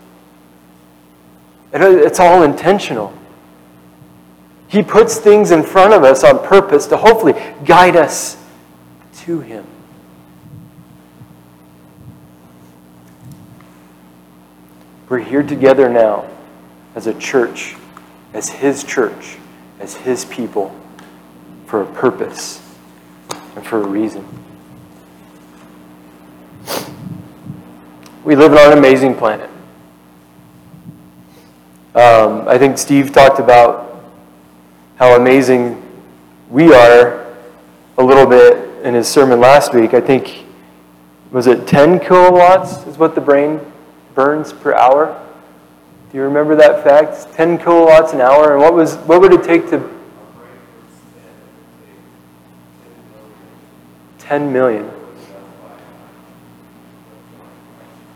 It's 1.71 2.19
all 2.19 2.41
intentional. 2.41 3.13
He 4.69 4.81
puts 4.81 5.17
things 5.17 5.51
in 5.51 5.61
front 5.61 5.93
of 5.93 6.03
us 6.03 6.23
on 6.23 6.43
purpose 6.43 6.87
to 6.87 6.97
hopefully 6.97 7.33
guide 7.63 7.95
us 7.95 8.43
to 9.19 9.41
Him. 9.41 9.67
We're 15.09 15.17
here 15.17 15.41
together 15.41 15.89
now 15.89 16.29
as 16.93 17.07
a 17.07 17.15
church 17.15 17.75
as 18.33 18.49
His 18.49 18.83
church, 18.83 19.37
as 19.79 19.95
His 19.95 20.25
people, 20.25 20.75
for 21.65 21.81
a 21.81 21.85
purpose 21.85 22.61
and 23.55 23.65
for 23.65 23.81
a 23.81 23.87
reason. 23.87 24.23
We 28.23 28.35
live 28.35 28.53
on 28.53 28.71
an 28.71 28.77
amazing 28.77 29.15
planet. 29.15 29.49
Um, 31.95 32.47
I 32.47 32.59
think 32.59 32.77
Steve 32.77 33.11
talked 33.11 33.39
about 33.39 34.03
how 34.97 35.15
amazing 35.15 35.81
we 36.49 36.71
are 36.71 37.35
a 37.97 38.03
little 38.03 38.27
bit 38.27 38.85
in 38.85 38.93
his 38.93 39.07
sermon 39.07 39.39
last 39.39 39.73
week. 39.73 39.95
I 39.95 40.01
think, 40.01 40.45
was 41.31 41.47
it 41.47 41.65
10 41.65 41.99
kilowatts 41.99 42.85
is 42.85 42.97
what 42.97 43.15
the 43.15 43.21
brain 43.21 43.59
burns 44.19 44.51
per 44.51 44.73
hour? 44.73 45.17
Do 46.11 46.17
you 46.17 46.23
remember 46.23 46.53
that 46.57 46.83
fact? 46.83 47.33
10 47.35 47.57
kilowatts 47.57 48.11
an 48.11 48.19
hour. 48.19 48.51
And 48.51 48.61
what, 48.61 48.73
was, 48.73 48.95
what 49.07 49.21
would 49.21 49.31
it 49.31 49.45
take 49.45 49.69
to. 49.69 49.97
10 54.17 54.51
million. 54.51 54.91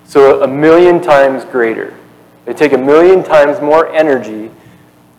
So 0.03 0.43
a 0.43 0.47
million 0.47 1.01
times 1.01 1.45
greater. 1.45 1.97
They 2.43 2.53
take 2.53 2.73
a 2.73 2.77
million 2.77 3.23
times 3.23 3.61
more 3.61 3.87
energy 3.87 4.51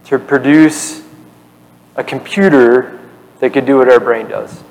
to 0.05 0.19
produce 0.19 1.03
a 1.97 2.05
computer 2.05 3.01
that 3.41 3.55
could 3.55 3.65
do 3.65 3.79
what 3.79 3.89
our 3.89 4.01
brain 4.01 4.29
does. 4.29 4.63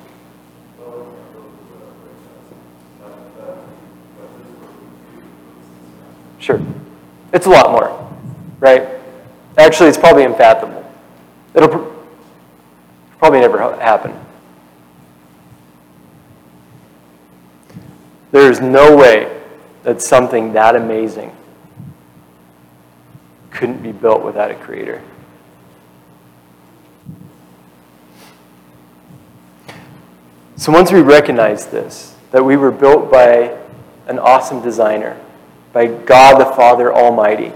Sure. 6.44 6.60
It's 7.32 7.46
a 7.46 7.48
lot 7.48 7.70
more, 7.70 8.06
right? 8.60 8.86
Actually, 9.56 9.88
it's 9.88 9.96
probably 9.96 10.24
unfathomable. 10.24 10.84
It'll 11.54 11.90
probably 13.18 13.40
never 13.40 13.58
happen. 13.80 14.14
There's 18.30 18.60
no 18.60 18.94
way 18.94 19.40
that 19.84 20.02
something 20.02 20.52
that 20.52 20.76
amazing 20.76 21.34
couldn't 23.50 23.82
be 23.82 23.92
built 23.92 24.22
without 24.22 24.50
a 24.50 24.54
creator. 24.54 25.02
So 30.56 30.72
once 30.72 30.92
we 30.92 31.00
recognize 31.00 31.68
this, 31.68 32.14
that 32.32 32.44
we 32.44 32.58
were 32.58 32.70
built 32.70 33.10
by 33.10 33.58
an 34.08 34.18
awesome 34.18 34.60
designer, 34.60 35.18
by 35.74 35.88
God 35.88 36.38
the 36.40 36.46
Father 36.46 36.94
Almighty. 36.94 37.52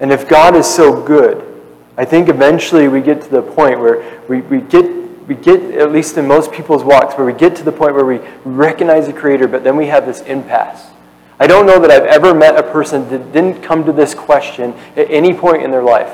And 0.00 0.10
if 0.10 0.28
God 0.28 0.56
is 0.56 0.66
so 0.66 1.00
good, 1.00 1.48
I 1.96 2.04
think 2.04 2.28
eventually 2.28 2.88
we 2.88 3.00
get 3.00 3.22
to 3.22 3.28
the 3.28 3.42
point 3.42 3.78
where 3.78 4.20
we, 4.28 4.40
we 4.40 4.60
get 4.60 5.02
we 5.28 5.36
get, 5.36 5.62
at 5.76 5.92
least 5.92 6.18
in 6.18 6.26
most 6.26 6.50
people's 6.50 6.82
walks, 6.82 7.14
where 7.14 7.24
we 7.24 7.32
get 7.32 7.54
to 7.56 7.62
the 7.62 7.70
point 7.70 7.94
where 7.94 8.04
we 8.04 8.18
recognize 8.44 9.06
the 9.06 9.12
Creator, 9.12 9.46
but 9.46 9.62
then 9.62 9.76
we 9.76 9.86
have 9.86 10.04
this 10.04 10.20
impasse. 10.22 10.90
I 11.38 11.46
don't 11.46 11.64
know 11.64 11.78
that 11.78 11.92
I've 11.92 12.06
ever 12.06 12.34
met 12.34 12.56
a 12.56 12.62
person 12.62 13.08
that 13.10 13.32
didn't 13.32 13.62
come 13.62 13.84
to 13.84 13.92
this 13.92 14.14
question 14.14 14.74
at 14.96 15.08
any 15.10 15.32
point 15.32 15.62
in 15.62 15.70
their 15.70 15.82
life. 15.82 16.12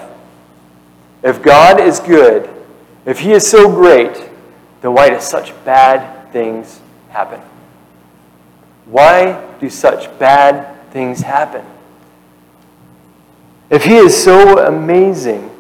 If 1.23 1.43
God 1.43 1.81
is 1.81 2.01
good, 2.01 2.51
if 3.07 3.21
He 3.21 3.33
is 3.33 3.49
so 3.49 3.71
great, 3.71 4.29
then 4.83 4.93
why 4.93 5.09
do 5.09 5.19
such 5.21 5.53
bad 5.65 6.31
things 6.31 6.81
happen? 7.09 7.41
Why 8.89 9.47
do 9.61 9.69
such 9.69 10.19
bad 10.19 10.91
things 10.91 11.21
happen? 11.21 11.65
If 13.69 13.85
he 13.85 13.97
is 13.97 14.17
so 14.23 14.67
amazing, 14.67 15.51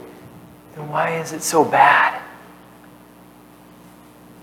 then 0.74 0.88
why 0.88 1.16
is 1.16 1.32
it 1.32 1.42
so 1.42 1.62
bad? 1.62 2.22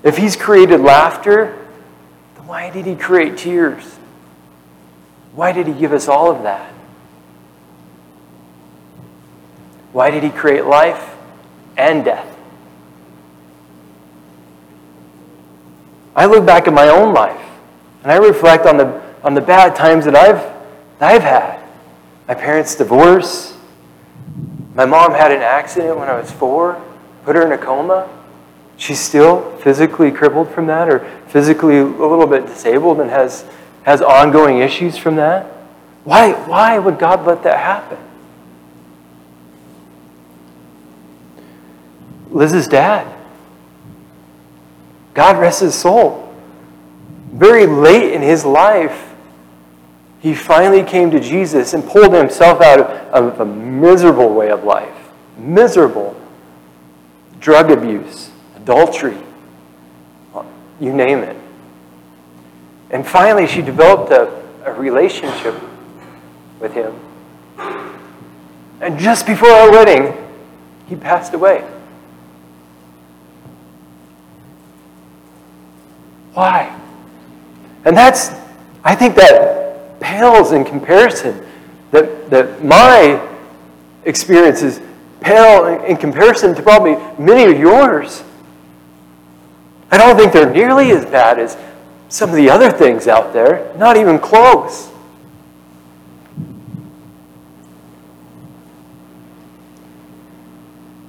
If 0.03 0.17
he's 0.17 0.35
created 0.35 0.81
laughter, 0.81 1.57
then 2.35 2.45
why 2.45 2.69
did 2.69 2.85
he 2.85 2.95
create 2.95 3.37
tears? 3.37 3.83
Why 5.33 5.51
did 5.51 5.65
he 5.65 5.73
give 5.73 5.91
us 5.91 6.07
all 6.07 6.29
of 6.29 6.43
that? 6.43 6.71
Why 9.93 10.11
did 10.11 10.21
he 10.21 10.29
create 10.29 10.65
life 10.65 11.15
and 11.75 12.05
death? 12.05 12.27
I 16.15 16.27
look 16.27 16.45
back 16.45 16.67
at 16.67 16.73
my 16.73 16.87
own 16.89 17.13
life 17.13 17.44
and 18.05 18.11
I 18.11 18.17
reflect 18.17 18.67
on 18.67 18.77
the, 18.77 19.01
on 19.23 19.33
the 19.33 19.41
bad 19.41 19.75
times 19.75 20.05
that 20.05 20.15
I've, 20.15 20.37
that 20.99 21.11
I've 21.11 21.23
had. 21.23 21.59
My 22.27 22.35
parents' 22.35 22.75
divorce. 22.75 23.57
My 24.75 24.85
mom 24.85 25.13
had 25.13 25.31
an 25.31 25.41
accident 25.41 25.97
when 25.97 26.07
I 26.07 26.15
was 26.15 26.31
four, 26.31 26.79
put 27.23 27.35
her 27.35 27.43
in 27.43 27.51
a 27.51 27.57
coma. 27.57 28.07
She's 28.77 28.99
still 28.99 29.57
physically 29.57 30.11
crippled 30.11 30.51
from 30.51 30.67
that 30.67 30.87
or 30.87 30.99
physically 31.29 31.79
a 31.79 31.83
little 31.83 32.27
bit 32.27 32.45
disabled 32.45 32.99
and 32.99 33.09
has, 33.09 33.43
has 33.81 34.03
ongoing 34.03 34.59
issues 34.59 34.97
from 34.97 35.15
that. 35.15 35.47
Why, 36.03 36.33
why 36.33 36.77
would 36.77 36.99
God 36.99 37.25
let 37.25 37.41
that 37.41 37.57
happen? 37.57 37.97
Liz's 42.29 42.67
dad 42.67 43.11
God 45.15 45.39
rest 45.39 45.61
his 45.61 45.73
soul. 45.73 46.24
Very 47.31 47.65
late 47.65 48.13
in 48.13 48.21
his 48.21 48.45
life, 48.45 49.13
he 50.19 50.33
finally 50.33 50.83
came 50.83 51.11
to 51.11 51.19
Jesus 51.19 51.73
and 51.73 51.83
pulled 51.83 52.13
himself 52.13 52.61
out 52.61 52.79
of 52.79 53.39
a 53.39 53.45
miserable 53.45 54.33
way 54.33 54.49
of 54.49 54.63
life. 54.63 54.95
Miserable. 55.37 56.19
Drug 57.39 57.69
abuse, 57.69 58.31
adultery, 58.55 59.17
you 60.79 60.93
name 60.93 61.19
it. 61.19 61.37
And 62.89 63.05
finally, 63.05 63.47
she 63.47 63.61
developed 63.61 64.11
a, 64.11 64.43
a 64.63 64.73
relationship 64.73 65.55
with 66.59 66.73
him. 66.73 66.99
And 68.81 68.97
just 68.97 69.25
before 69.25 69.49
our 69.49 69.71
wedding, 69.71 70.13
he 70.87 70.95
passed 70.95 71.33
away. 71.33 71.63
Why? 76.33 76.79
And 77.85 77.95
that's, 77.95 78.31
I 78.83 78.95
think 78.95 79.15
that 79.15 79.99
pales 79.99 80.51
in 80.51 80.65
comparison. 80.65 81.45
That, 81.91 82.29
that 82.29 82.63
my 82.63 83.21
experiences 84.03 84.81
pale 85.21 85.65
in 85.83 85.97
comparison 85.97 86.53
to 86.55 86.61
probably 86.61 86.95
many 87.17 87.51
of 87.51 87.59
yours. 87.59 88.23
I 89.91 89.97
don't 89.97 90.17
think 90.17 90.33
they're 90.33 90.51
nearly 90.51 90.91
as 90.91 91.05
bad 91.05 91.39
as 91.39 91.57
some 92.09 92.29
of 92.29 92.35
the 92.35 92.49
other 92.49 92.71
things 92.71 93.07
out 93.07 93.33
there, 93.33 93.73
not 93.77 93.97
even 93.97 94.19
close. 94.19 94.87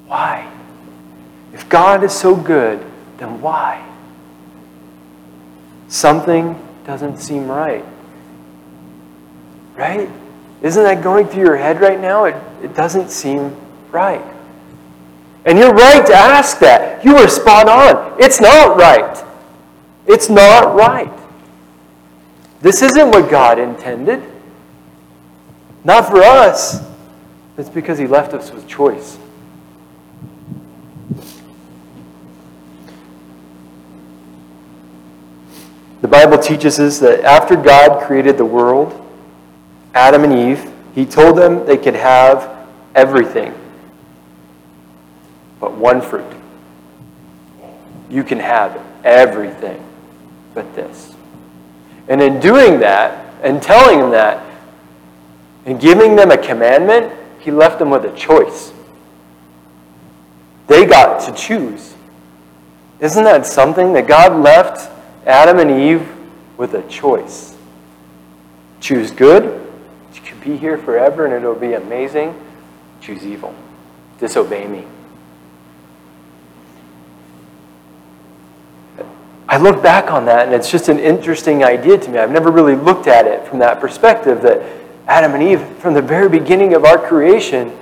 Why? 0.07 0.51
If 1.53 1.69
God 1.69 2.05
is 2.05 2.13
so 2.13 2.37
good, 2.37 2.85
then 3.19 3.41
why? 3.41 3.85
Something 5.89 6.66
doesn't 6.87 7.19
seem 7.19 7.49
right. 7.49 7.85
Right? 9.75 10.09
Isn't 10.63 10.83
that 10.85 11.03
going 11.03 11.27
through 11.27 11.43
your 11.43 11.57
head 11.57 11.81
right 11.81 12.01
now? 12.01 12.25
It, 12.25 12.37
it 12.63 12.75
doesn't 12.75 13.11
seem 13.11 13.55
right. 13.91 14.23
And 15.45 15.59
you're 15.59 15.75
right 15.75 16.05
to 16.07 16.15
ask 16.15 16.59
that. 16.61 17.05
You 17.05 17.17
are 17.17 17.29
spot 17.29 17.69
on. 17.69 18.21
It's 18.21 18.41
not 18.41 18.77
right. 18.77 19.25
It's 20.07 20.29
not 20.29 20.75
right. 20.75 21.13
This 22.61 22.83
isn't 22.83 23.11
what 23.11 23.31
God 23.31 23.59
intended. 23.59 24.23
Not 25.85 26.09
for 26.09 26.23
us. 26.23 26.85
It's 27.59 27.69
because 27.69 27.99
He 27.99 28.07
left 28.07 28.33
us 28.33 28.51
with 28.51 28.67
choice. 28.67 29.19
The 36.03 36.09
Bible 36.09 36.39
teaches 36.39 36.79
us 36.79 36.99
that 36.99 37.25
after 37.25 37.57
God 37.57 38.07
created 38.07 38.37
the 38.37 38.45
world, 38.45 39.03
Adam 39.95 40.25
and 40.25 40.33
Eve, 40.33 40.71
he 40.95 41.07
told 41.07 41.37
them 41.39 41.65
they 41.65 41.79
could 41.79 41.95
have 41.95 42.69
everything 42.95 43.55
but 45.61 45.73
one 45.73 46.01
fruit. 46.01 46.31
You 48.11 48.23
can 48.23 48.39
have 48.39 48.81
everything 49.05 49.83
but 50.55 50.75
this. 50.75 51.15
And 52.09 52.21
in 52.21 52.41
doing 52.41 52.81
that, 52.81 53.35
and 53.43 53.63
telling 53.63 54.01
them 54.01 54.11
that, 54.11 54.45
and 55.65 55.81
giving 55.81 56.15
them 56.15 56.31
a 56.31 56.39
commandment, 56.39 57.13
he 57.41 57.51
left 57.51 57.79
them 57.79 57.91
with 57.91 58.05
a 58.05 58.17
choice. 58.17 58.73
They 60.67 60.85
got 60.87 61.21
to 61.27 61.33
choose. 61.33 61.95
Isn't 63.01 63.25
that 63.25 63.47
something 63.47 63.93
that 63.93 64.07
God 64.07 64.43
left 64.43 64.91
Adam 65.27 65.59
and 65.59 65.71
Eve 65.71 66.09
with 66.57 66.75
a 66.75 66.83
choice. 66.89 67.57
Choose 68.81 69.11
good, 69.11 69.67
you 70.15 70.21
can 70.23 70.39
be 70.41 70.57
here 70.57 70.79
forever 70.79 71.27
and 71.27 71.35
it'll 71.35 71.55
be 71.55 71.75
amazing. 71.75 72.35
Choose 73.01 73.25
evil. 73.27 73.55
Disobey 74.19 74.67
me. 74.67 74.85
I 79.49 79.59
look 79.59 79.83
back 79.83 80.11
on 80.11 80.25
that 80.25 80.47
and 80.47 80.55
it's 80.55 80.71
just 80.71 80.89
an 80.89 80.99
interesting 80.99 81.63
idea 81.63 81.99
to 81.99 82.11
me. 82.11 82.19
I've 82.19 82.31
never 82.31 82.51
really 82.51 82.75
looked 82.75 83.07
at 83.07 83.27
it 83.27 83.47
from 83.47 83.59
that 83.61 83.81
perspective 83.81 84.43
that 84.43 84.63
Adam 85.07 85.35
and 85.35 85.43
Eve, 85.43 85.61
from 85.79 85.95
the 85.95 86.03
very 86.03 86.29
beginning 86.29 86.75
of 86.75 86.85
our 86.85 86.99
creation, 86.99 87.77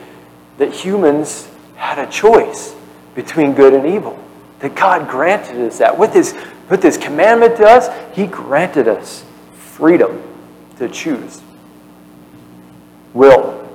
that 0.59 0.73
humans 0.73 1.49
had 1.77 1.99
a 1.99 2.11
choice 2.11 2.75
between 3.15 3.55
good 3.55 3.73
and 3.73 3.87
evil. 3.87 4.19
That 4.59 4.75
God 4.75 5.09
granted 5.09 5.57
us 5.67 5.79
that. 5.79 5.99
With 5.99 6.13
his 6.13 6.35
with 6.69 6.83
this 6.83 6.97
commandment 6.97 7.57
to 7.57 7.67
us, 7.67 7.89
he 8.15 8.27
granted 8.27 8.89
us 8.89 9.25
freedom 9.55 10.23
to 10.79 10.89
choose. 10.89 11.43
Will. 13.13 13.69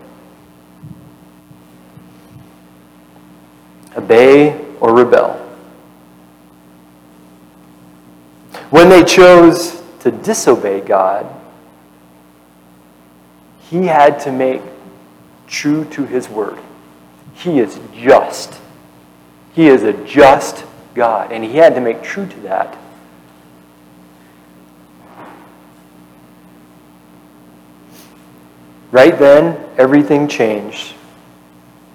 Obey 3.96 4.60
or 4.80 4.94
rebel. 4.96 5.34
When 8.70 8.90
they 8.90 9.04
chose 9.04 9.82
to 10.02 10.12
disobey 10.12 10.82
God, 10.82 11.26
he 13.70 13.86
had 13.86 14.20
to 14.22 14.32
make 14.32 14.62
true 15.48 15.86
to 15.86 16.06
his 16.06 16.30
word. 16.30 16.60
He 17.34 17.60
is 17.60 17.80
just. 17.94 18.60
He 19.54 19.68
is 19.68 19.84
a 19.84 19.94
just 20.06 20.66
God. 21.00 21.32
And 21.32 21.46
he 21.46 21.56
had 21.56 21.76
to 21.76 21.82
make 21.82 22.04
true 22.04 22.28
to 22.28 22.40
that. 22.42 22.78
Right 28.92 29.18
then, 29.18 29.64
everything 29.78 30.28
changed, 30.28 30.94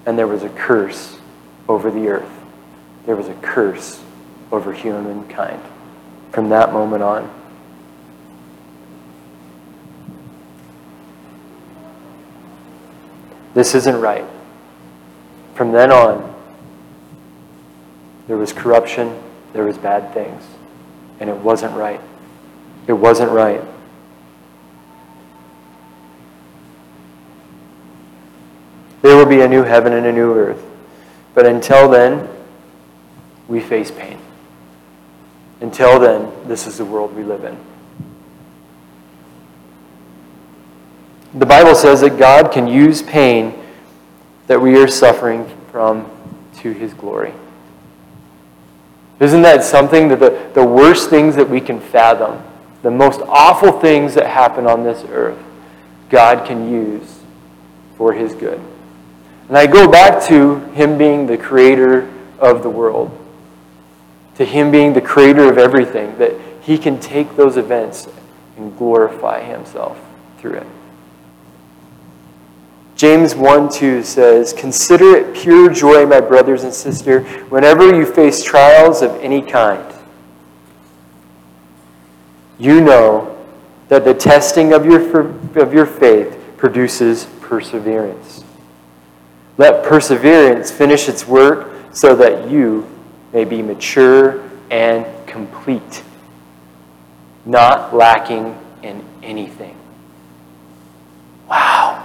and 0.06 0.18
there 0.18 0.26
was 0.26 0.42
a 0.42 0.48
curse 0.48 1.18
over 1.68 1.90
the 1.90 2.08
earth. 2.08 2.30
There 3.04 3.14
was 3.14 3.28
a 3.28 3.34
curse 3.34 4.02
over 4.50 4.72
humankind 4.72 5.60
from 6.30 6.48
that 6.48 6.72
moment 6.72 7.02
on. 7.02 7.30
This 13.52 13.74
isn't 13.74 14.00
right. 14.00 14.24
From 15.54 15.72
then 15.72 15.92
on, 15.92 16.33
there 18.26 18.36
was 18.36 18.52
corruption, 18.52 19.20
there 19.52 19.64
was 19.64 19.78
bad 19.78 20.12
things, 20.14 20.42
and 21.20 21.28
it 21.28 21.36
wasn't 21.36 21.74
right. 21.76 22.00
It 22.86 22.92
wasn't 22.92 23.30
right. 23.30 23.62
There 29.02 29.16
will 29.16 29.26
be 29.26 29.42
a 29.42 29.48
new 29.48 29.62
heaven 29.62 29.92
and 29.92 30.06
a 30.06 30.12
new 30.12 30.32
earth. 30.32 30.64
But 31.34 31.46
until 31.46 31.90
then, 31.90 32.28
we 33.48 33.60
face 33.60 33.90
pain. 33.90 34.18
Until 35.60 35.98
then, 35.98 36.32
this 36.48 36.66
is 36.66 36.78
the 36.78 36.84
world 36.84 37.14
we 37.14 37.22
live 37.22 37.44
in. 37.44 37.58
The 41.38 41.46
Bible 41.46 41.74
says 41.74 42.00
that 42.00 42.18
God 42.18 42.52
can 42.52 42.66
use 42.66 43.02
pain 43.02 43.54
that 44.46 44.60
we 44.60 44.80
are 44.80 44.88
suffering 44.88 45.50
from 45.70 46.10
to 46.58 46.72
his 46.72 46.94
glory. 46.94 47.34
Isn't 49.20 49.42
that 49.42 49.62
something 49.62 50.08
that 50.08 50.18
the, 50.18 50.50
the 50.54 50.64
worst 50.64 51.10
things 51.10 51.36
that 51.36 51.48
we 51.48 51.60
can 51.60 51.80
fathom 51.80 52.42
the 52.84 52.90
most 52.90 53.22
awful 53.22 53.72
things 53.72 54.12
that 54.12 54.26
happen 54.26 54.66
on 54.66 54.84
this 54.84 55.04
earth, 55.08 55.42
God 56.10 56.46
can 56.46 56.70
use 56.70 57.20
for 57.96 58.12
his 58.12 58.34
good. 58.34 58.60
And 59.48 59.56
I 59.56 59.66
go 59.66 59.90
back 59.90 60.22
to 60.24 60.58
him 60.72 60.98
being 60.98 61.26
the 61.26 61.38
creator 61.38 62.12
of 62.38 62.62
the 62.62 62.68
world, 62.68 63.10
to 64.34 64.44
him 64.44 64.70
being 64.70 64.92
the 64.92 65.00
creator 65.00 65.50
of 65.50 65.56
everything, 65.56 66.16
that 66.18 66.34
he 66.60 66.76
can 66.76 67.00
take 67.00 67.36
those 67.36 67.56
events 67.56 68.06
and 68.58 68.76
glorify 68.76 69.42
himself 69.42 69.98
through 70.36 70.58
it. 70.58 70.66
James 72.96 73.34
1 73.34 73.70
2 73.70 74.02
says, 74.02 74.52
Consider 74.52 75.16
it 75.16 75.34
pure 75.34 75.70
joy, 75.72 76.06
my 76.06 76.20
brothers 76.20 76.62
and 76.62 76.72
sisters, 76.72 77.26
whenever 77.50 77.94
you 77.94 78.06
face 78.06 78.42
trials 78.42 79.02
of 79.02 79.10
any 79.16 79.42
kind. 79.42 79.92
You 82.58 82.80
know 82.80 83.36
that 83.88 84.04
the 84.04 84.14
testing 84.14 84.72
of 84.72 84.86
your, 84.86 85.28
of 85.58 85.74
your 85.74 85.86
faith 85.86 86.40
produces 86.56 87.26
perseverance. 87.40 88.44
Let 89.58 89.84
perseverance 89.84 90.70
finish 90.70 91.08
its 91.08 91.26
work 91.26 91.72
so 91.92 92.14
that 92.16 92.50
you 92.50 92.88
may 93.32 93.44
be 93.44 93.62
mature 93.62 94.48
and 94.70 95.06
complete, 95.26 96.02
not 97.44 97.94
lacking 97.94 98.58
in 98.82 99.04
anything. 99.22 99.76
Wow. 101.48 102.03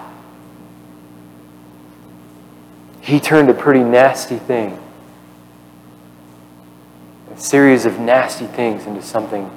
He 3.09 3.19
turned 3.19 3.49
a 3.49 3.55
pretty 3.55 3.83
nasty 3.83 4.37
thing, 4.37 4.79
a 7.33 7.39
series 7.39 7.87
of 7.87 7.99
nasty 7.99 8.45
things, 8.45 8.85
into 8.85 9.01
something 9.01 9.49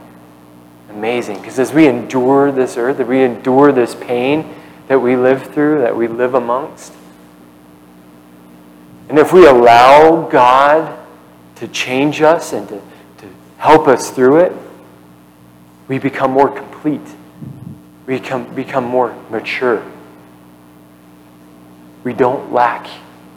amazing. 0.89 1.37
Because 1.37 1.59
as 1.59 1.71
we 1.71 1.87
endure 1.87 2.51
this 2.51 2.79
earth, 2.79 2.99
as 2.99 3.07
we 3.07 3.23
endure 3.23 3.71
this 3.71 3.95
pain 3.95 4.55
that 4.89 5.01
we 5.01 5.17
live 5.17 5.53
through, 5.53 5.83
that 5.83 5.95
we 5.95 6.09
live 6.09 6.33
amongst, 6.33 6.95
and 9.11 9.19
if 9.19 9.35
we 9.35 9.47
allow 9.47 10.27
God 10.31 10.99
to 11.57 11.69
change 11.69 12.23
us 12.23 12.55
and 12.55 12.67
to, 12.71 12.81
to 13.19 13.29
help 13.59 13.87
us 13.87 14.11
through 14.11 14.39
it, 14.39 14.53
we 15.89 15.99
become 15.99 16.31
more 16.31 16.49
complete. 16.49 17.07
We 18.07 18.19
become, 18.19 18.55
become 18.55 18.85
more 18.85 19.15
mature. 19.29 19.85
We 22.03 22.15
don't 22.15 22.51
lack 22.51 22.89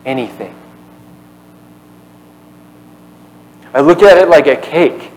anything. 0.06 0.56
I 3.74 3.82
look 3.82 4.02
at 4.04 4.18
it 4.18 4.30
like 4.30 4.48
a 4.48 4.56
cake. 4.56 5.12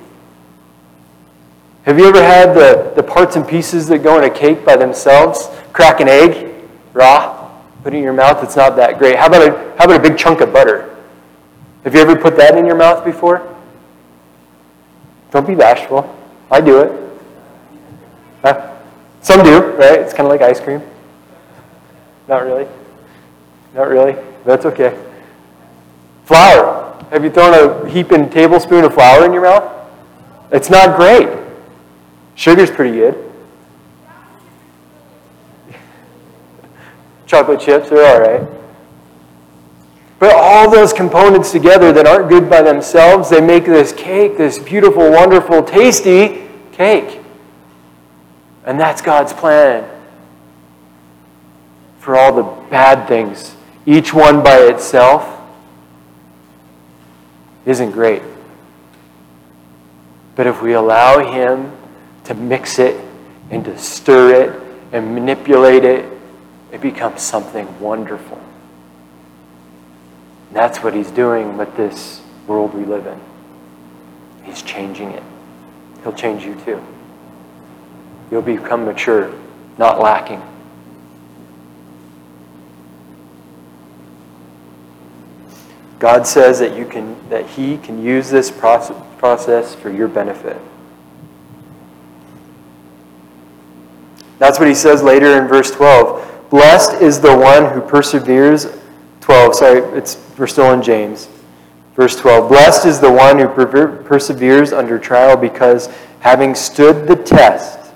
Have 1.85 1.98
you 1.98 2.07
ever 2.07 2.22
had 2.22 2.55
the, 2.55 2.92
the 2.96 3.03
parts 3.03 3.37
and 3.37 3.46
pieces 3.46 3.87
that 3.88 4.01
go 4.01 4.18
in 4.18 4.24
a 4.24 4.31
cake 4.31 4.64
by 4.64 4.77
themselves? 4.77 5.48
Crack 5.72 6.01
an 6.01 6.09
egg, 6.09 6.53
raw, 6.92 7.51
put 7.83 7.94
it 7.94 7.98
in 7.98 8.03
your 8.03 8.12
mouth, 8.12 8.42
it's 8.42 8.57
not 8.57 8.77
that 8.77 8.98
great. 8.98 9.16
How 9.16 9.27
about 9.27 9.48
a, 9.48 9.53
how 9.79 9.85
about 9.85 10.05
a 10.05 10.09
big 10.09 10.18
chunk 10.18 10.40
of 10.40 10.53
butter? 10.53 10.96
Have 11.85 11.94
you 11.94 12.01
ever 12.01 12.16
put 12.16 12.37
that 12.37 12.59
in 12.59 12.66
your 12.66 12.77
mouth 12.77 13.05
before? 13.05 13.57
Don't 15.31 15.46
be 15.46 15.55
bashful. 15.55 16.14
I 16.51 16.61
do 16.61 16.81
it. 16.81 17.20
Huh? 18.42 18.77
Some 19.20 19.42
do, 19.42 19.61
right? 19.72 20.01
It's 20.01 20.12
kind 20.12 20.27
of 20.27 20.31
like 20.31 20.42
ice 20.42 20.61
cream. 20.61 20.83
Not 22.27 22.42
really. 22.42 22.66
Not 23.74 23.88
really. 23.88 24.16
That's 24.49 24.65
okay. 24.65 24.99
Flour. 26.25 27.05
Have 27.11 27.23
you 27.23 27.29
thrown 27.29 27.53
a 27.53 27.87
heaping 27.87 28.31
tablespoon 28.31 28.83
of 28.83 28.95
flour 28.95 29.27
in 29.27 29.35
your 29.35 29.43
mouth? 29.43 29.71
It's 30.51 30.71
not 30.71 30.97
great. 30.97 31.29
Sugar's 32.35 32.71
pretty 32.71 32.97
good. 32.97 33.31
Chocolate 37.27 37.61
chips 37.61 37.93
are 37.93 38.03
all 38.03 38.21
right. 38.23 38.49
But 40.19 40.35
all 40.35 40.71
those 40.71 40.95
components 40.95 41.53
together 41.53 41.93
that 41.93 42.07
aren't 42.07 42.31
good 42.31 42.49
by 42.49 42.63
themselves, 42.63 43.29
they 43.29 43.43
make 43.43 43.67
this 43.67 43.93
cake, 43.93 44.39
this 44.39 44.59
beautiful, 44.59 45.11
wonderful, 45.11 45.63
tasty 45.63 46.49
cake. 46.73 47.21
And 48.65 48.81
that's 48.81 49.03
God's 49.03 49.35
plan 49.35 49.87
for 51.99 52.17
all 52.17 52.33
the 52.33 52.45
bad 52.71 53.07
things 53.07 53.58
each 53.88 54.12
one 54.12 54.42
by 54.42 54.59
itself, 54.59 55.27
isn't 57.64 57.92
great. 57.92 58.20
But 60.37 60.46
if 60.46 60.61
we 60.61 60.74
allow 60.74 61.20
Him 61.33 61.72
to 62.24 62.35
mix 62.35 62.79
it 62.79 63.03
and 63.51 63.64
to 63.64 63.79
stir 63.79 64.42
it 64.42 64.62
and 64.92 65.14
manipulate 65.14 65.85
it, 65.85 66.05
it 66.70 66.83
becomes 66.83 67.22
something 67.22 67.81
wonderful. 67.81 68.38
And 70.48 70.57
that's 70.57 70.83
what 70.83 70.92
He's 70.92 71.11
doing 71.11 71.57
with 71.57 71.74
this 71.74 72.20
world 72.46 72.74
we 72.74 72.85
live 72.85 73.07
in. 73.07 73.18
He's 74.44 74.61
changing 74.61 75.12
it. 75.12 75.22
He'll 76.03 76.12
change 76.12 76.44
you 76.44 76.61
too. 76.66 76.85
You'll 78.31 78.42
become 78.42 78.85
mature, 78.85 79.35
not 79.79 79.98
lacking. 79.98 80.42
God 85.99 86.27
says 86.27 86.59
that 86.61 86.77
you 86.77 86.85
can 86.85 87.17
that 87.29 87.47
he 87.47 87.79
can 87.79 88.03
use 88.03 88.31
this 88.31 88.51
process 88.51 89.75
for 89.75 89.91
your 89.91 90.09
benefit. 90.09 90.57
That's 94.39 94.59
what 94.59 94.69
he 94.69 94.75
says 94.75 95.03
later 95.03 95.41
in 95.41 95.49
verse 95.49 95.71
12. 95.71 96.51
Blessed 96.51 97.03
is 97.03 97.21
the 97.21 97.37
one 97.37 97.73
who 97.73 97.81
perseveres 97.81 98.69
12, 99.21 99.55
sorry, 99.55 99.81
it's 99.99 100.17
we're 100.39 100.47
still 100.47 100.73
in 100.73 100.83
James. 100.83 101.29
Verse 101.95 102.15
12. 102.17 102.49
Blessed 102.49 102.87
is 102.87 103.01
the 103.01 103.11
one 103.11 103.39
who 103.39 103.49
perseveres 103.49 104.73
under 104.73 104.99
trial 104.99 105.37
because 105.37 105.89
having 106.21 106.55
stood 106.55 107.09
the 107.09 107.17
test, 107.17 107.93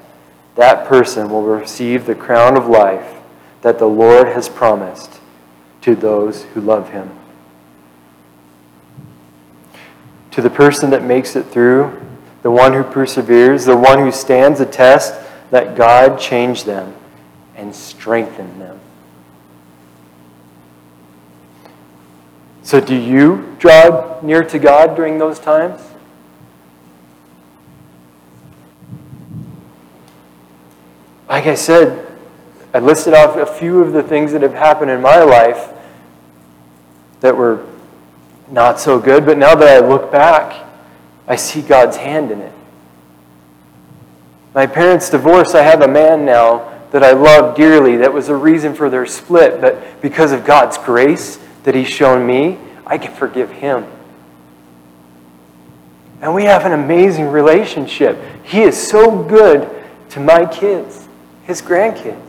that 0.57 0.87
person 0.88 1.31
will 1.31 1.45
receive 1.45 2.05
the 2.05 2.15
crown 2.15 2.57
of 2.57 2.67
life 2.67 3.21
that 3.62 3.79
the 3.79 3.87
Lord 3.87 4.27
has 4.27 4.49
promised 4.49 5.21
to 5.83 5.95
those 5.95 6.43
who 6.43 6.61
love 6.61 6.91
him. 6.91 7.09
To 10.33 10.42
the 10.42 10.51
person 10.51 10.90
that 10.90 11.05
makes 11.05 11.37
it 11.37 11.45
through, 11.45 12.01
the 12.42 12.51
one 12.51 12.73
who 12.73 12.83
perseveres, 12.83 13.64
the 13.64 13.77
one 13.77 13.99
who 13.99 14.11
stands 14.11 14.59
the 14.59 14.66
test, 14.66 15.14
let 15.51 15.77
God 15.77 16.18
change 16.18 16.64
them 16.64 16.95
and 17.55 17.75
strengthen 17.75 18.59
them. 18.59 18.81
So, 22.62 22.81
do 22.81 22.95
you 22.95 23.55
draw 23.59 24.21
near 24.23 24.42
to 24.45 24.59
God 24.59 24.97
during 24.97 25.18
those 25.18 25.38
times? 25.38 25.81
Like 31.29 31.47
I 31.47 31.55
said, 31.55 32.07
I 32.73 32.79
listed 32.79 33.14
off 33.14 33.37
a 33.37 33.47
few 33.47 33.81
of 33.81 33.92
the 33.92 34.03
things 34.03 34.33
that 34.33 34.42
have 34.42 34.55
happened 34.55 34.90
in 34.90 35.03
my 35.03 35.23
life 35.23 35.71
that 37.21 37.37
were 37.37 37.66
not 38.53 38.79
so 38.79 39.01
good, 39.01 39.27
but 39.27 39.38
now 39.38 39.55
that 39.55 39.83
I 39.83 39.85
look 39.85 40.12
back, 40.12 40.65
I 41.27 41.37
see 41.37 41.62
God's 41.62 41.97
hand 41.97 42.31
in 42.31 42.41
it. 42.41 42.53
My 44.55 44.67
parents' 44.67 45.09
divorce, 45.09 45.55
I 45.55 45.62
have 45.62 45.81
a 45.81 45.88
man 45.88 46.25
now 46.25 46.79
that 46.91 47.03
I 47.03 47.12
love 47.12 47.57
dearly. 47.57 47.97
That 47.97 48.12
was 48.12 48.29
a 48.29 48.37
reason 48.37 48.75
for 48.75 48.91
their 48.91 49.07
split, 49.07 49.61
but 49.61 50.03
because 50.03 50.31
of 50.31 50.45
God's 50.45 50.77
grace 50.77 51.41
that 51.65 51.75
He's 51.75 51.88
shown 51.88 52.27
me, 52.27 52.59
I 52.87 52.99
can 52.99 53.15
forgive 53.15 53.51
him. 53.51 53.87
And 56.21 56.35
we 56.35 56.45
have 56.45 56.67
an 56.67 56.73
amazing 56.73 57.29
relationship. 57.29 58.19
He 58.45 58.62
is 58.62 58.77
so 58.77 59.23
good 59.23 59.69
to 60.11 60.21
my 60.21 60.45
kids, 60.45 61.09
his 61.45 61.62
grandkids. 61.62 62.21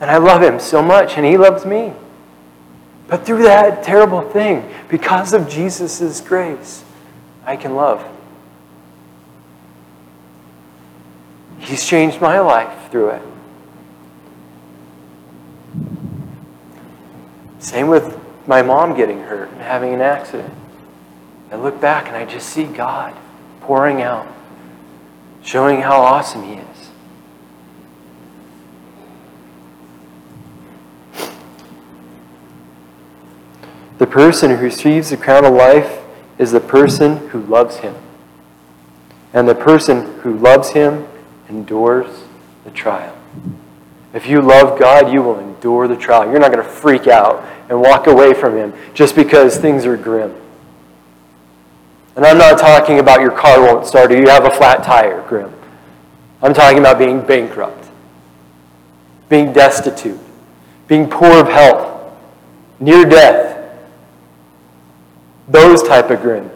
And 0.00 0.10
I 0.10 0.16
love 0.16 0.42
him 0.42 0.58
so 0.58 0.82
much, 0.82 1.16
and 1.16 1.26
he 1.26 1.36
loves 1.36 1.64
me. 1.64 1.92
But 3.08 3.24
through 3.24 3.44
that 3.44 3.84
terrible 3.84 4.22
thing, 4.30 4.68
because 4.88 5.32
of 5.32 5.48
Jesus' 5.48 6.20
grace, 6.20 6.84
I 7.44 7.56
can 7.56 7.74
love. 7.74 8.04
He's 11.58 11.84
changed 11.84 12.20
my 12.20 12.40
life 12.40 12.90
through 12.90 13.10
it. 13.10 13.22
Same 17.58 17.88
with 17.88 18.18
my 18.46 18.62
mom 18.62 18.96
getting 18.96 19.20
hurt 19.20 19.50
and 19.50 19.60
having 19.60 19.92
an 19.92 20.00
accident. 20.00 20.54
I 21.50 21.56
look 21.56 21.80
back 21.80 22.06
and 22.06 22.16
I 22.16 22.24
just 22.24 22.48
see 22.48 22.64
God 22.64 23.14
pouring 23.62 24.02
out, 24.02 24.26
showing 25.42 25.80
how 25.80 26.00
awesome 26.00 26.44
He 26.44 26.54
is. 26.54 26.75
The 33.98 34.06
person 34.06 34.50
who 34.50 34.56
receives 34.56 35.10
the 35.10 35.16
crown 35.16 35.44
of 35.44 35.54
life 35.54 36.00
is 36.38 36.52
the 36.52 36.60
person 36.60 37.28
who 37.28 37.40
loves 37.40 37.78
him. 37.78 37.94
and 39.32 39.46
the 39.46 39.54
person 39.54 40.18
who 40.20 40.34
loves 40.38 40.70
him 40.70 41.06
endures 41.50 42.24
the 42.64 42.70
trial. 42.70 43.14
If 44.14 44.26
you 44.26 44.40
love 44.40 44.78
God, 44.78 45.12
you 45.12 45.20
will 45.20 45.38
endure 45.38 45.86
the 45.88 45.96
trial. 45.96 46.30
You're 46.30 46.38
not 46.38 46.52
going 46.52 46.64
to 46.64 46.70
freak 46.70 47.06
out 47.06 47.44
and 47.68 47.78
walk 47.80 48.06
away 48.06 48.32
from 48.32 48.56
him 48.56 48.72
just 48.94 49.14
because 49.14 49.58
things 49.58 49.84
are 49.84 49.96
grim. 49.96 50.34
And 52.14 52.24
I'm 52.24 52.38
not 52.38 52.58
talking 52.58 52.98
about 52.98 53.20
your 53.20 53.30
car 53.30 53.60
won't 53.60 53.86
start 53.86 54.10
or 54.10 54.18
you 54.18 54.28
have 54.28 54.46
a 54.46 54.50
flat 54.50 54.82
tire, 54.82 55.20
grim. 55.28 55.52
I'm 56.40 56.54
talking 56.54 56.78
about 56.78 56.98
being 56.98 57.20
bankrupt, 57.20 57.88
being 59.28 59.52
destitute, 59.52 60.20
being 60.88 61.10
poor 61.10 61.40
of 61.40 61.48
health, 61.48 62.16
near 62.80 63.04
death. 63.04 63.55
Those 65.48 65.82
type 65.82 66.10
of 66.10 66.20
grim. 66.20 66.50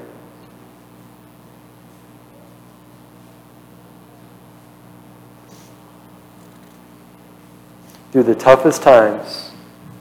Through 8.13 8.25
the 8.25 8.35
toughest 8.35 8.83
times, 8.83 9.53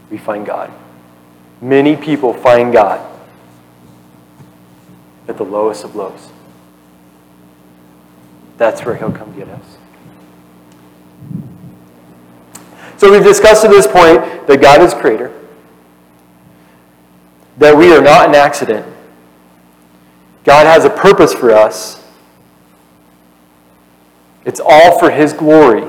we 0.10 0.18
find 0.18 0.46
God. 0.46 0.72
Many 1.62 1.96
people 1.96 2.34
find 2.34 2.74
God 2.74 3.06
at 5.28 5.38
the 5.38 5.46
lowest 5.46 5.84
of 5.84 5.96
lows. 5.96 6.30
That's 8.58 8.84
where 8.84 8.96
He'll 8.96 9.12
come 9.12 9.36
get 9.36 9.48
us. 9.48 9.78
So 12.98 13.12
we've 13.12 13.24
discussed 13.24 13.64
at 13.64 13.72
this 13.72 13.88
point 13.88 14.48
that 14.48 14.60
God 14.62 14.82
is 14.82 14.94
creator, 14.94 15.32
that 17.60 17.76
we 17.76 17.94
are 17.94 18.02
not 18.02 18.30
an 18.30 18.36
accident. 18.36 18.86
God 20.46 20.66
has 20.66 20.86
a 20.86 20.90
purpose 20.90 21.34
for 21.34 21.52
us. 21.52 22.04
It's 24.46 24.62
all 24.64 24.98
for 24.98 25.12
His 25.12 25.34
glory. 25.34 25.84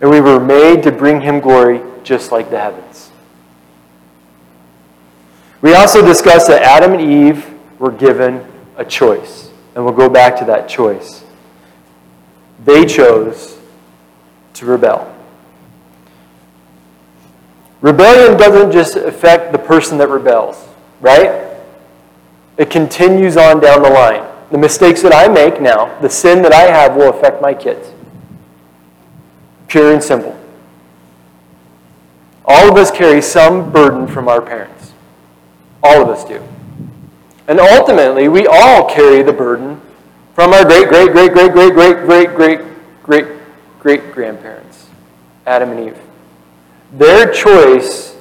And 0.00 0.10
we 0.10 0.20
were 0.20 0.40
made 0.40 0.82
to 0.82 0.90
bring 0.90 1.20
Him 1.20 1.40
glory 1.40 1.82
just 2.02 2.32
like 2.32 2.50
the 2.50 2.58
heavens. 2.58 3.12
We 5.60 5.74
also 5.74 6.04
discussed 6.04 6.48
that 6.48 6.62
Adam 6.62 6.92
and 6.94 7.00
Eve 7.00 7.46
were 7.78 7.92
given 7.92 8.44
a 8.76 8.84
choice. 8.84 9.50
And 9.74 9.84
we'll 9.84 9.94
go 9.94 10.08
back 10.08 10.36
to 10.38 10.44
that 10.46 10.68
choice. 10.68 11.24
They 12.64 12.86
chose 12.86 13.58
to 14.54 14.66
rebel. 14.66 15.13
Rebellion 17.84 18.38
doesn't 18.38 18.72
just 18.72 18.96
affect 18.96 19.52
the 19.52 19.58
person 19.58 19.98
that 19.98 20.08
rebels, 20.08 20.66
right? 21.02 21.54
It 22.56 22.70
continues 22.70 23.36
on 23.36 23.60
down 23.60 23.82
the 23.82 23.90
line. 23.90 24.24
The 24.50 24.56
mistakes 24.56 25.02
that 25.02 25.12
I 25.12 25.28
make 25.28 25.60
now, 25.60 26.00
the 26.00 26.08
sin 26.08 26.40
that 26.44 26.54
I 26.54 26.62
have, 26.62 26.96
will 26.96 27.10
affect 27.10 27.42
my 27.42 27.52
kids. 27.52 27.92
Pure 29.68 29.92
and 29.92 30.02
simple. 30.02 30.34
All 32.46 32.70
of 32.70 32.78
us 32.78 32.90
carry 32.90 33.20
some 33.20 33.70
burden 33.70 34.06
from 34.06 34.28
our 34.28 34.40
parents. 34.40 34.94
All 35.82 36.00
of 36.00 36.08
us 36.08 36.24
do. 36.24 36.42
And 37.48 37.60
ultimately, 37.60 38.28
we 38.28 38.46
all 38.46 38.88
carry 38.88 39.22
the 39.22 39.34
burden 39.34 39.78
from 40.34 40.54
our 40.54 40.64
great, 40.64 40.88
great, 40.88 41.12
great, 41.12 41.34
great, 41.34 41.52
great, 41.52 41.74
great, 41.74 42.06
great, 42.06 42.34
great, 42.34 42.60
great, 43.02 43.26
great 43.78 44.12
grandparents, 44.14 44.86
Adam 45.44 45.72
and 45.72 45.88
Eve. 45.88 45.98
Their 46.94 47.32
choice 47.32 48.16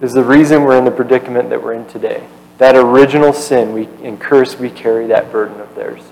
is 0.00 0.14
the 0.14 0.24
reason 0.24 0.62
we're 0.62 0.78
in 0.78 0.84
the 0.86 0.90
predicament 0.90 1.50
that 1.50 1.62
we're 1.62 1.74
in 1.74 1.86
today. 1.86 2.26
That 2.56 2.74
original 2.74 3.34
sin 3.34 3.74
we, 3.74 3.86
and 4.02 4.18
curse, 4.18 4.58
we 4.58 4.70
carry 4.70 5.06
that 5.08 5.30
burden 5.30 5.60
of 5.60 5.74
theirs. 5.74 6.02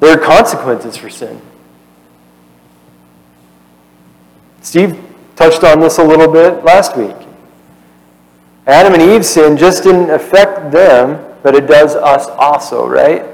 There 0.00 0.12
are 0.12 0.18
consequences 0.18 0.96
for 0.96 1.08
sin. 1.08 1.40
Steve 4.60 5.02
touched 5.34 5.64
on 5.64 5.80
this 5.80 5.98
a 5.98 6.04
little 6.04 6.30
bit 6.30 6.62
last 6.62 6.94
week. 6.96 7.16
Adam 8.66 8.92
and 8.92 9.02
Eve's 9.02 9.28
sin 9.28 9.56
just 9.56 9.82
didn't 9.82 10.10
affect 10.10 10.70
them, 10.70 11.24
but 11.42 11.54
it 11.54 11.66
does 11.66 11.94
us 11.94 12.26
also, 12.28 12.86
right? 12.86 13.24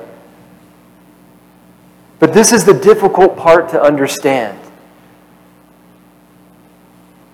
But 2.19 2.33
this 2.33 2.53
is 2.53 2.64
the 2.64 2.75
difficult 2.75 3.37
part 3.37 3.69
to 3.71 3.81
understand. 3.81 4.59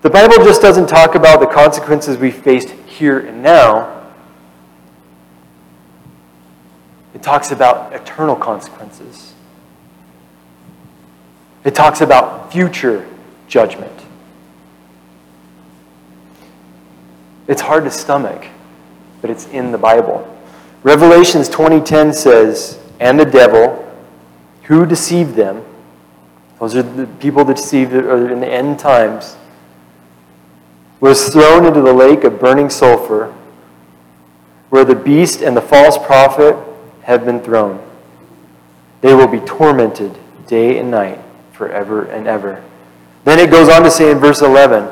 The 0.03 0.11
Bible 0.11 0.45
just 0.45 0.61
doesn't 0.61 0.89
talk 0.89 1.15
about 1.15 1.39
the 1.39 1.47
consequences 1.47 2.19
we 2.19 2.33
faced 2.33 2.71
here 2.71 3.21
and 3.21 3.43
now. 3.43 4.03
It 7.15 7.23
talks 7.23 7.53
about 7.53 7.93
eternal 7.93 8.35
consequences. 8.35 9.35
It 11.65 11.75
talks 11.75 12.01
about 12.01 12.53
future 12.53 13.09
judgment. 13.47 13.93
It's 17.47 17.61
hard 17.61 17.85
to 17.85 17.91
stomach, 17.91 18.47
but 19.21 19.31
it's 19.31 19.47
in 19.49 19.71
the 19.71 19.79
Bible. 19.79 20.32
Revelations 20.83 21.49
20:10 21.49 22.13
says, 22.13 22.79
"And 22.99 23.19
the 23.19 23.25
devil 23.25 23.85
who 24.65 24.87
deceived 24.87 25.37
them, 25.37 25.63
those 26.59 26.75
are 26.75 26.83
the 26.83 27.07
people 27.07 27.45
that 27.45 27.57
deceived 27.57 27.93
in 27.93 28.41
the 28.41 28.49
end 28.49 28.79
times, 28.79 29.37
was 31.01 31.29
thrown 31.29 31.67
into 31.67 31.81
the 31.81 31.93
lake 31.93 32.25
of 32.25 32.39
burning 32.39 32.71
sulfur, 32.71 33.33
where 34.71 34.85
the 34.85 34.95
beast 34.95 35.43
and 35.43 35.57
the 35.57 35.61
false 35.61 35.99
prophet 35.99 36.57
have 37.03 37.25
been 37.25 37.41
thrown. 37.41 37.81
They 39.01 39.15
will 39.15 39.27
be 39.27 39.41
tormented 39.41 40.17
day 40.47 40.79
and 40.79 40.91
night 40.91 41.19
forever 41.53 42.05
and 42.05 42.27
ever. 42.27 42.63
Then 43.25 43.39
it 43.39 43.51
goes 43.51 43.69
on 43.69 43.83
to 43.83 43.91
say 43.91 44.11
in 44.11 44.19
verse 44.19 44.41
11 44.41 44.89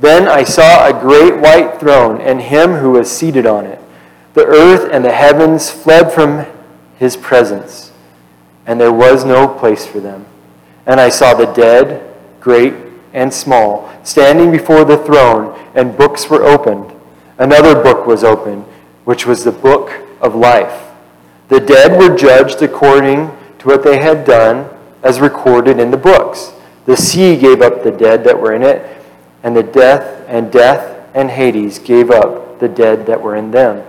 Then 0.00 0.28
I 0.28 0.44
saw 0.44 0.86
a 0.86 0.92
great 0.92 1.36
white 1.36 1.80
throne 1.80 2.20
and 2.20 2.40
him 2.40 2.74
who 2.74 2.92
was 2.92 3.10
seated 3.10 3.46
on 3.46 3.64
it. 3.66 3.78
The 4.34 4.46
earth 4.46 4.90
and 4.92 5.04
the 5.04 5.12
heavens 5.12 5.70
fled 5.70 6.12
from 6.12 6.44
his 6.98 7.16
presence, 7.16 7.92
and 8.66 8.80
there 8.80 8.92
was 8.92 9.24
no 9.24 9.46
place 9.46 9.86
for 9.86 10.00
them. 10.00 10.26
And 10.86 11.00
I 11.00 11.08
saw 11.08 11.34
the 11.34 11.46
dead, 11.46 12.14
great 12.40 12.74
and 13.12 13.32
small, 13.32 13.92
standing 14.02 14.50
before 14.50 14.84
the 14.84 14.98
throne, 14.98 15.56
and 15.74 15.96
books 15.96 16.28
were 16.28 16.44
opened. 16.44 16.92
Another 17.38 17.80
book 17.80 18.06
was 18.06 18.24
opened, 18.24 18.64
which 19.04 19.24
was 19.24 19.44
the 19.44 19.52
book 19.52 19.92
of 20.20 20.34
life. 20.34 20.90
The 21.48 21.60
dead 21.60 21.98
were 21.98 22.16
judged 22.16 22.60
according 22.60 23.30
to 23.60 23.68
what 23.68 23.84
they 23.84 23.98
had 23.98 24.24
done, 24.24 24.68
as 25.04 25.20
recorded 25.20 25.78
in 25.78 25.92
the 25.92 25.96
books. 25.96 26.52
The 26.86 26.96
sea 26.96 27.36
gave 27.36 27.62
up 27.62 27.84
the 27.84 27.92
dead 27.92 28.24
that 28.24 28.40
were 28.40 28.52
in 28.52 28.62
it, 28.62 29.00
and 29.44 29.54
the 29.54 29.62
death 29.62 30.24
and 30.26 30.50
death 30.50 31.08
and 31.14 31.30
Hades 31.30 31.78
gave 31.78 32.10
up 32.10 32.58
the 32.58 32.68
dead 32.68 33.06
that 33.06 33.22
were 33.22 33.36
in 33.36 33.52
them. 33.52 33.84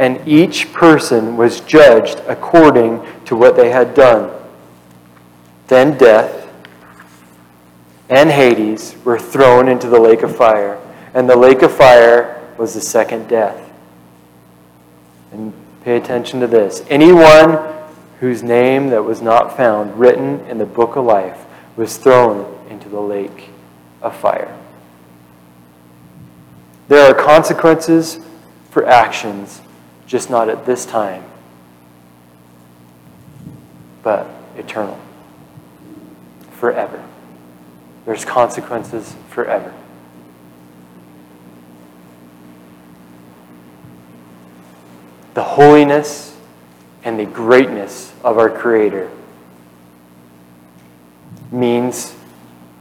And 0.00 0.26
each 0.26 0.72
person 0.72 1.36
was 1.36 1.60
judged 1.60 2.20
according 2.26 3.06
to 3.26 3.36
what 3.36 3.54
they 3.54 3.68
had 3.68 3.94
done. 3.94 4.32
Then 5.68 5.98
death 5.98 6.48
and 8.08 8.30
Hades 8.30 8.96
were 9.04 9.18
thrown 9.18 9.68
into 9.68 9.88
the 9.90 10.00
lake 10.00 10.22
of 10.22 10.34
fire, 10.34 10.80
and 11.12 11.28
the 11.28 11.36
lake 11.36 11.60
of 11.60 11.70
fire 11.70 12.42
was 12.56 12.72
the 12.72 12.80
second 12.80 13.28
death. 13.28 13.70
And 15.32 15.52
pay 15.84 15.98
attention 15.98 16.40
to 16.40 16.46
this. 16.46 16.82
Anyone 16.88 17.58
whose 18.20 18.42
name 18.42 18.88
that 18.88 19.04
was 19.04 19.20
not 19.20 19.54
found 19.54 20.00
written 20.00 20.40
in 20.46 20.56
the 20.56 20.66
book 20.66 20.96
of 20.96 21.04
life 21.04 21.44
was 21.76 21.98
thrown 21.98 22.58
into 22.70 22.88
the 22.88 23.00
lake 23.00 23.50
of 24.00 24.16
fire. 24.16 24.56
There 26.88 27.04
are 27.04 27.14
consequences 27.14 28.18
for 28.70 28.86
actions, 28.86 29.60
just 30.10 30.28
not 30.28 30.48
at 30.48 30.66
this 30.66 30.84
time, 30.84 31.22
but 34.02 34.26
eternal, 34.56 34.98
forever. 36.50 37.00
There's 38.04 38.24
consequences 38.24 39.14
forever. 39.28 39.72
The 45.34 45.44
holiness 45.44 46.36
and 47.04 47.16
the 47.16 47.26
greatness 47.26 48.12
of 48.24 48.36
our 48.36 48.50
Creator 48.50 49.12
means 51.52 52.16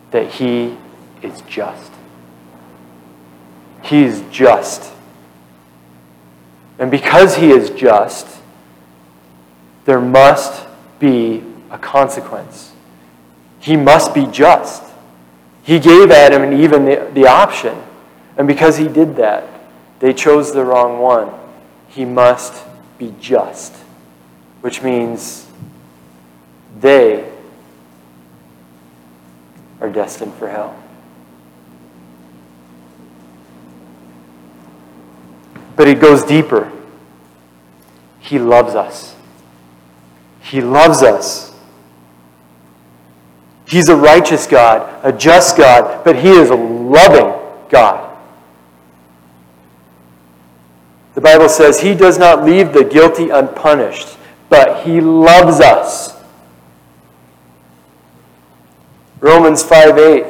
that 0.09 0.31
He 0.31 0.75
is 1.21 1.41
just. 1.41 1.91
He 3.83 4.01
is 4.03 4.23
just. 4.31 4.93
And 6.79 6.89
because 6.89 7.35
He 7.35 7.51
is 7.51 7.69
just, 7.69 8.27
there 9.85 10.01
must 10.01 10.65
be 10.99 11.43
a 11.69 11.77
consequence. 11.77 12.71
He 13.59 13.75
must 13.75 14.13
be 14.13 14.25
just. 14.25 14.83
He 15.63 15.79
gave 15.79 16.11
Adam 16.11 16.43
and 16.43 16.53
Eve 16.53 16.71
the, 16.71 17.11
the 17.13 17.27
option. 17.27 17.77
And 18.37 18.47
because 18.47 18.77
he 18.77 18.87
did 18.87 19.17
that, 19.17 19.47
they 19.99 20.13
chose 20.13 20.53
the 20.53 20.63
wrong 20.63 20.99
one. 20.99 21.29
He 21.89 22.05
must 22.05 22.63
be 22.97 23.13
just, 23.19 23.73
which 24.61 24.81
means 24.81 25.45
they 26.79 27.29
are 29.81 29.89
destined 29.89 30.33
for 30.35 30.47
hell. 30.47 30.78
But 35.79 35.87
it 35.87 36.01
goes 36.01 36.23
deeper. 36.23 36.69
He 38.19 38.37
loves 38.37 38.75
us. 38.75 39.15
He 40.41 40.59
loves 40.59 41.01
us. 41.01 41.55
He's 43.65 43.87
a 43.87 43.95
righteous 43.95 44.45
God, 44.45 44.99
a 45.05 45.13
just 45.13 45.55
God, 45.55 46.03
but 46.03 46.17
He 46.17 46.31
is 46.31 46.49
a 46.49 46.55
loving 46.55 47.33
God. 47.69 48.13
The 51.13 51.21
Bible 51.21 51.47
says 51.47 51.79
He 51.79 51.95
does 51.95 52.19
not 52.19 52.43
leave 52.43 52.73
the 52.73 52.83
guilty 52.83 53.29
unpunished, 53.29 54.17
but 54.49 54.85
He 54.85 54.99
loves 54.99 55.61
us. 55.61 56.21
Romans 59.21 59.63
5 59.63 59.97
8. 59.97 60.25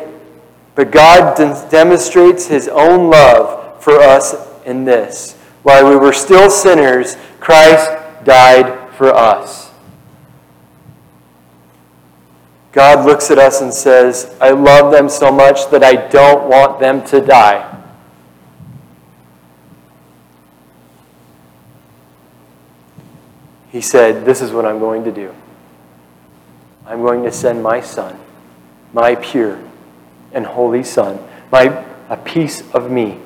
But 0.75 0.91
God 0.91 1.35
demonstrates 1.71 2.45
His 2.45 2.67
own 2.67 3.09
love 3.09 3.81
for 3.81 3.99
us 3.99 4.35
in 4.63 4.85
this 4.85 5.37
while 5.69 5.87
we 5.87 5.95
were 5.95 6.13
still 6.13 6.49
sinners, 6.49 7.15
Christ 7.39 7.91
died 8.23 8.91
for 8.95 9.13
us. 9.13 9.69
God 12.71 13.05
looks 13.05 13.29
at 13.29 13.37
us 13.37 13.61
and 13.61 13.71
says, 13.71 14.35
I 14.41 14.49
love 14.49 14.91
them 14.91 15.07
so 15.09 15.31
much 15.31 15.69
that 15.69 15.83
I 15.83 16.07
don't 16.07 16.49
want 16.49 16.79
them 16.79 17.05
to 17.05 17.21
die. 17.21 17.67
He 23.71 23.81
said, 23.81 24.25
This 24.25 24.41
is 24.41 24.51
what 24.51 24.65
I'm 24.65 24.79
going 24.79 25.03
to 25.03 25.11
do. 25.11 25.35
I'm 26.87 27.03
going 27.03 27.21
to 27.25 27.31
send 27.31 27.61
my 27.61 27.79
son, 27.79 28.19
my 28.91 29.13
pure 29.13 29.61
and 30.33 30.47
holy 30.47 30.81
son, 30.81 31.23
my, 31.51 31.65
a 32.09 32.17
piece 32.17 32.67
of 32.71 32.89
me 32.89 33.19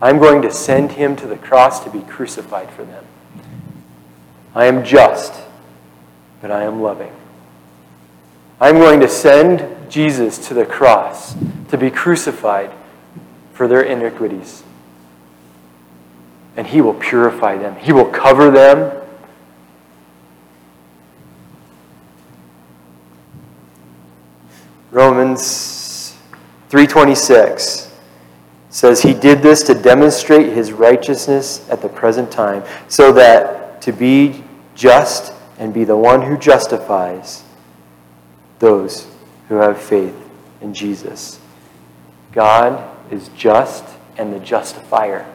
I'm 0.00 0.18
going 0.18 0.42
to 0.42 0.50
send 0.50 0.92
him 0.92 1.16
to 1.16 1.26
the 1.26 1.36
cross 1.36 1.82
to 1.84 1.90
be 1.90 2.00
crucified 2.02 2.70
for 2.70 2.84
them. 2.84 3.04
I 4.54 4.66
am 4.66 4.84
just, 4.84 5.32
but 6.40 6.50
I 6.50 6.62
am 6.62 6.80
loving. 6.80 7.12
I'm 8.60 8.76
going 8.76 9.00
to 9.00 9.08
send 9.08 9.90
Jesus 9.90 10.48
to 10.48 10.54
the 10.54 10.64
cross 10.64 11.34
to 11.68 11.78
be 11.78 11.90
crucified 11.90 12.70
for 13.52 13.66
their 13.66 13.82
iniquities. 13.82 14.62
And 16.56 16.66
he 16.66 16.80
will 16.80 16.94
purify 16.94 17.56
them. 17.56 17.76
He 17.76 17.92
will 17.92 18.10
cover 18.10 18.50
them. 18.50 18.94
Romans 24.90 26.16
326 26.70 27.87
says 28.70 29.02
he 29.02 29.14
did 29.14 29.42
this 29.42 29.62
to 29.64 29.74
demonstrate 29.74 30.52
his 30.52 30.72
righteousness 30.72 31.68
at 31.70 31.80
the 31.80 31.88
present 31.88 32.30
time, 32.30 32.62
so 32.88 33.12
that 33.12 33.80
to 33.82 33.92
be 33.92 34.44
just 34.74 35.32
and 35.58 35.72
be 35.72 35.84
the 35.84 35.96
one 35.96 36.22
who 36.22 36.36
justifies 36.36 37.44
those 38.58 39.08
who 39.48 39.56
have 39.56 39.80
faith 39.80 40.14
in 40.60 40.74
Jesus. 40.74 41.40
God 42.32 42.96
is 43.10 43.28
just 43.36 43.84
and 44.16 44.32
the 44.32 44.40
justifier. 44.40 45.26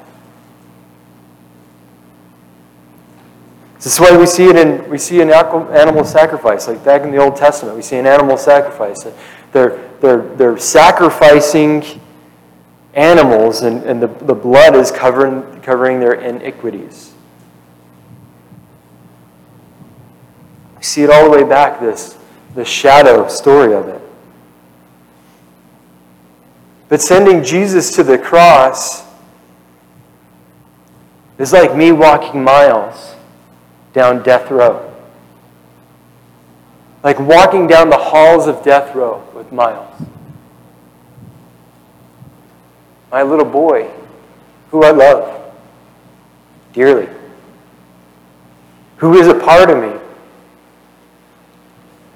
This 3.75 3.95
is 3.95 3.99
why 3.99 4.15
we 4.15 4.25
see 4.25 4.45
it 4.45 4.55
in 4.55 4.89
we 4.89 4.97
see 4.97 5.19
an 5.19 5.29
animal 5.29 6.05
sacrifice, 6.05 6.67
like 6.67 6.85
back 6.85 7.01
in 7.01 7.11
the 7.11 7.17
Old 7.17 7.35
Testament. 7.35 7.75
We 7.75 7.81
see 7.81 7.97
an 7.97 8.07
animal 8.07 8.37
sacrifice. 8.37 9.05
They're, 9.51 9.89
they're, 9.99 10.21
they're 10.35 10.57
sacrificing 10.57 11.83
animals, 12.93 13.61
and, 13.61 13.83
and 13.83 14.01
the, 14.01 14.07
the 14.07 14.35
blood 14.35 14.75
is 14.75 14.91
covering, 14.91 15.61
covering 15.61 15.99
their 15.99 16.13
iniquities. 16.13 17.13
We 20.77 20.83
see 20.83 21.03
it 21.03 21.09
all 21.09 21.23
the 21.23 21.29
way 21.31 21.43
back, 21.43 21.79
this, 21.79 22.17
the 22.55 22.65
shadow 22.65 23.27
story 23.27 23.73
of 23.73 23.87
it. 23.87 24.01
But 26.89 27.01
sending 27.01 27.43
Jesus 27.43 27.95
to 27.95 28.03
the 28.03 28.19
cross 28.19 29.03
is 31.39 31.51
like 31.51 31.75
me 31.75 31.91
walking 31.91 32.43
miles 32.43 33.15
down 33.93 34.21
death 34.21 34.51
row. 34.51 34.93
Like 37.03 37.19
walking 37.19 37.65
down 37.65 37.89
the 37.89 37.97
halls 37.97 38.47
of 38.47 38.63
death 38.63 38.95
row 38.95 39.23
with 39.33 39.51
Miles 39.51 40.01
my 43.13 43.21
little 43.21 43.45
boy, 43.45 43.87
who 44.71 44.83
I 44.83 44.89
love 44.89 45.53
dearly, 46.73 47.07
who 48.97 49.13
is 49.19 49.27
a 49.27 49.35
part 49.35 49.69
of 49.69 49.77
me. 49.77 49.99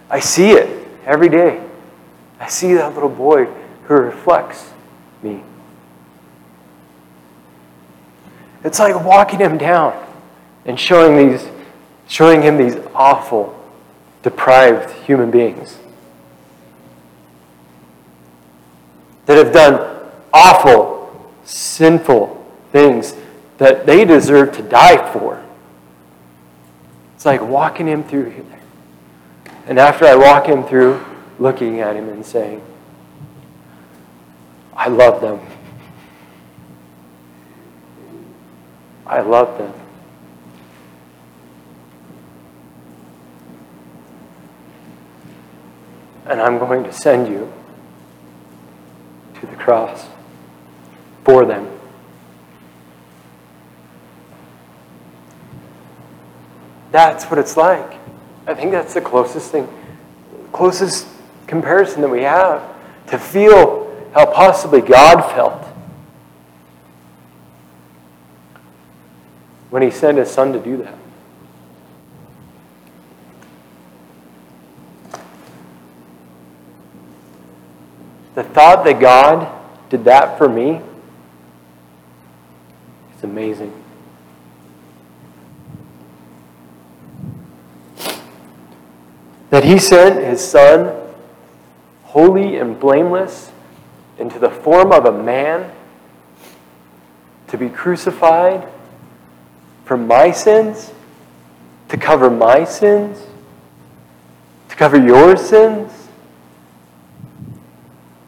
I 0.10 0.20
see 0.20 0.54
it 0.54 0.88
every 1.06 1.30
day. 1.30 1.64
I 2.40 2.48
see 2.48 2.74
that 2.74 2.96
little 2.96 3.10
boy 3.10 3.46
who 3.84 3.94
reflects 3.94 4.72
me. 5.22 5.44
It's 8.64 8.80
like 8.80 9.00
walking 9.06 9.38
him 9.38 9.60
down 9.60 10.04
and 10.66 10.80
showing 10.80 11.30
these 11.30 11.48
showing 12.08 12.42
him 12.42 12.58
these 12.58 12.76
awful 12.96 13.54
deprived 14.24 14.90
human 15.06 15.30
beings 15.30 15.78
that 19.28 19.38
have 19.38 19.54
done 19.54 19.97
awful, 20.38 21.34
sinful 21.46 22.46
things 22.72 23.16
that 23.58 23.88
they 23.88 24.06
deserve 24.06 24.56
to 24.56 24.62
die 24.62 25.12
for. 25.12 25.44
It's 27.16 27.26
like 27.26 27.42
walking 27.42 27.88
him 27.88 28.04
through 28.04 28.30
here. 28.30 28.44
And 29.66 29.80
after 29.80 30.06
I 30.06 30.16
walk 30.16 30.46
him 30.46 30.64
through, 30.64 31.04
looking 31.40 31.80
at 31.80 31.96
him 31.96 32.10
and 32.10 32.24
saying, 32.24 32.62
I 34.76 34.90
love 34.90 35.22
them. 35.22 35.40
I 39.08 39.22
love 39.22 39.58
them. 39.58 39.74
And 46.28 46.40
I'm 46.40 46.60
going 46.60 46.84
to 46.84 46.94
send 46.94 47.28
you 47.28 47.52
to 49.40 49.48
the 49.48 49.56
cross 49.56 50.06
for 51.28 51.44
them. 51.44 51.70
That's 56.94 57.26
what 57.26 57.38
it's 57.38 57.58
like. 57.58 58.00
I 58.48 58.54
think 58.54 58.72
that's 58.72 58.94
the 58.94 59.02
closest 59.02 59.52
thing, 59.52 59.68
closest 60.54 61.06
comparison 61.46 62.02
that 62.02 62.08
we 62.08 62.22
have 62.22 62.64
to 63.08 63.20
feel 63.20 63.94
how 64.14 64.26
possibly 64.28 64.80
God 64.80 65.22
felt 65.34 65.66
when 69.70 69.82
He 69.82 69.92
sent 69.92 70.18
His 70.18 70.32
Son 70.32 70.54
to 70.54 70.60
do 70.60 70.78
that. 70.78 70.98
The 78.36 78.46
thought 78.46 78.86
that 78.86 79.02
God 79.02 79.54
did 79.90 80.06
that 80.06 80.38
for 80.38 80.48
me 80.48 80.80
amazing. 83.38 83.72
That 89.52 89.64
he 89.64 89.78
sent 89.78 90.26
his 90.26 90.46
son, 90.46 90.92
holy 92.04 92.58
and 92.58 92.80
blameless, 92.80 93.52
into 94.18 94.40
the 94.40 94.50
form 94.50 94.92
of 94.92 95.06
a 95.06 95.12
man 95.12 95.72
to 97.50 97.58
be 97.60 97.70
crucified 97.70 98.68
for 99.86 99.98
my 99.98 100.32
sins, 100.32 100.92
to 101.90 101.98
cover 101.98 102.32
my 102.32 102.64
sins, 102.64 103.22
to 104.70 104.76
cover 104.76 104.98
your 104.98 105.38
sins, 105.38 106.08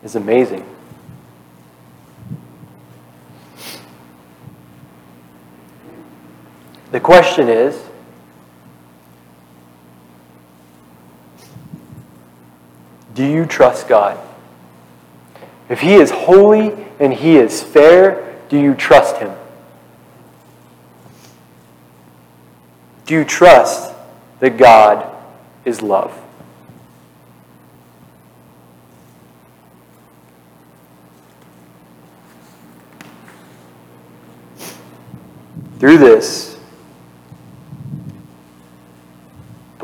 is 0.03 0.15
amazing. 0.15 0.63
The 6.91 6.99
question 6.99 7.49
is 7.49 7.81
do 13.13 13.25
you 13.25 13.45
trust 13.45 13.87
God? 13.87 14.17
If 15.69 15.81
He 15.81 15.95
is 15.95 16.09
holy 16.09 16.73
and 16.99 17.13
he 17.13 17.37
is 17.37 17.63
fair, 17.63 18.37
do 18.49 18.59
you 18.59 18.75
trust 18.75 19.17
him? 19.17 19.33
Do 23.05 23.15
you 23.15 23.23
trust 23.23 23.93
that 24.39 24.57
God 24.57 25.09
is 25.65 25.81
love? 25.81 26.13
Through 35.79 35.99
this, 35.99 36.48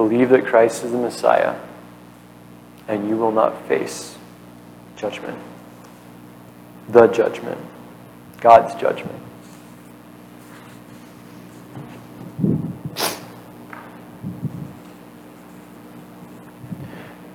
believe 0.07 0.29
that 0.29 0.45
Christ 0.45 0.83
is 0.83 0.91
the 0.91 0.99
Messiah, 0.99 1.55
and 2.87 3.09
you 3.09 3.17
will 3.17 3.31
not 3.31 3.67
face 3.67 4.15
judgment. 4.95 5.39
The 6.89 7.07
judgment. 7.07 7.59
God's 8.39 8.79
judgment. 8.79 9.19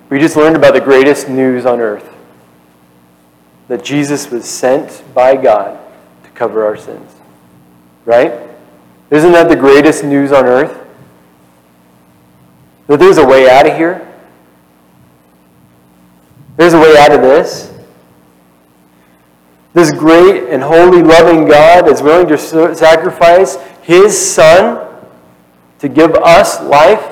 We 0.09 0.19
just 0.19 0.37
learned 0.37 0.55
about 0.55 0.73
the 0.73 0.81
greatest 0.81 1.27
news 1.27 1.65
on 1.65 1.81
earth 1.81 2.09
that 3.67 3.83
Jesus 3.83 4.31
was 4.31 4.45
sent 4.45 5.03
by 5.13 5.35
God 5.35 5.77
to 6.23 6.29
cover 6.31 6.65
our 6.65 6.77
sins. 6.77 7.13
Right? 8.05 8.31
Isn't 9.09 9.33
that 9.33 9.49
the 9.49 9.57
greatest 9.57 10.05
news 10.05 10.31
on 10.31 10.45
earth? 10.45 10.80
That 12.87 12.99
there's 12.99 13.17
a 13.17 13.25
way 13.25 13.49
out 13.49 13.67
of 13.67 13.75
here? 13.75 14.07
There's 16.57 16.73
a 16.73 16.79
way 16.79 16.95
out 16.97 17.11
of 17.11 17.21
this? 17.21 17.71
This 19.73 19.91
great 19.91 20.49
and 20.49 20.61
holy, 20.61 21.01
loving 21.01 21.45
God 21.45 21.87
is 21.87 22.01
willing 22.01 22.27
to 22.27 22.37
sacrifice 22.37 23.55
His 23.81 24.17
Son 24.17 24.87
to 25.79 25.87
give 25.87 26.13
us 26.15 26.61
life? 26.61 27.07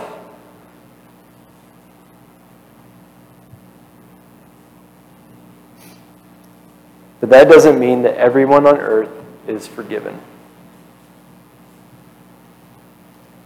But 7.20 7.30
that 7.30 7.50
doesn't 7.50 7.80
mean 7.80 8.04
that 8.04 8.16
everyone 8.16 8.66
on 8.66 8.78
earth 8.78 9.10
is 9.48 9.68
forgiven. 9.68 10.20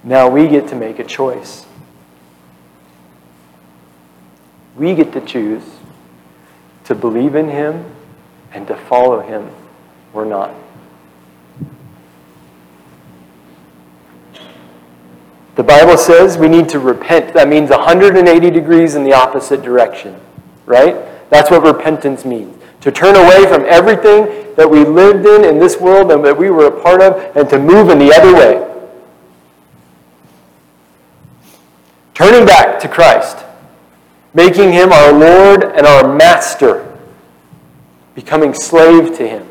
Now 0.03 0.29
we 0.29 0.47
get 0.47 0.67
to 0.69 0.75
make 0.75 0.99
a 0.99 1.03
choice. 1.03 1.65
We 4.75 4.95
get 4.95 5.13
to 5.13 5.21
choose 5.21 5.63
to 6.85 6.95
believe 6.95 7.35
in 7.35 7.49
Him 7.49 7.85
and 8.51 8.67
to 8.67 8.75
follow 8.75 9.21
Him 9.21 9.49
or 10.13 10.25
not. 10.25 10.53
The 15.55 15.63
Bible 15.63 15.97
says 15.97 16.37
we 16.37 16.47
need 16.47 16.67
to 16.69 16.79
repent. 16.79 17.33
That 17.33 17.47
means 17.47 17.69
180 17.69 18.49
degrees 18.49 18.95
in 18.95 19.03
the 19.03 19.13
opposite 19.13 19.61
direction, 19.61 20.19
right? 20.65 20.95
That's 21.29 21.51
what 21.51 21.63
repentance 21.63 22.25
means. 22.25 22.59
To 22.81 22.91
turn 22.91 23.15
away 23.15 23.45
from 23.45 23.65
everything 23.65 24.55
that 24.55 24.69
we 24.69 24.83
lived 24.83 25.25
in 25.25 25.45
in 25.45 25.59
this 25.59 25.77
world 25.77 26.11
and 26.11 26.25
that 26.25 26.37
we 26.37 26.49
were 26.49 26.65
a 26.65 26.81
part 26.81 27.01
of 27.01 27.37
and 27.37 27.49
to 27.49 27.59
move 27.59 27.89
in 27.89 27.99
the 27.99 28.13
other 28.13 28.33
way. 28.33 28.69
Turning 32.13 32.45
back 32.45 32.79
to 32.79 32.87
Christ, 32.87 33.37
making 34.33 34.71
him 34.71 34.91
our 34.91 35.11
Lord 35.11 35.63
and 35.63 35.85
our 35.85 36.15
Master, 36.15 36.97
becoming 38.15 38.53
slave 38.53 39.15
to 39.17 39.27
him. 39.27 39.47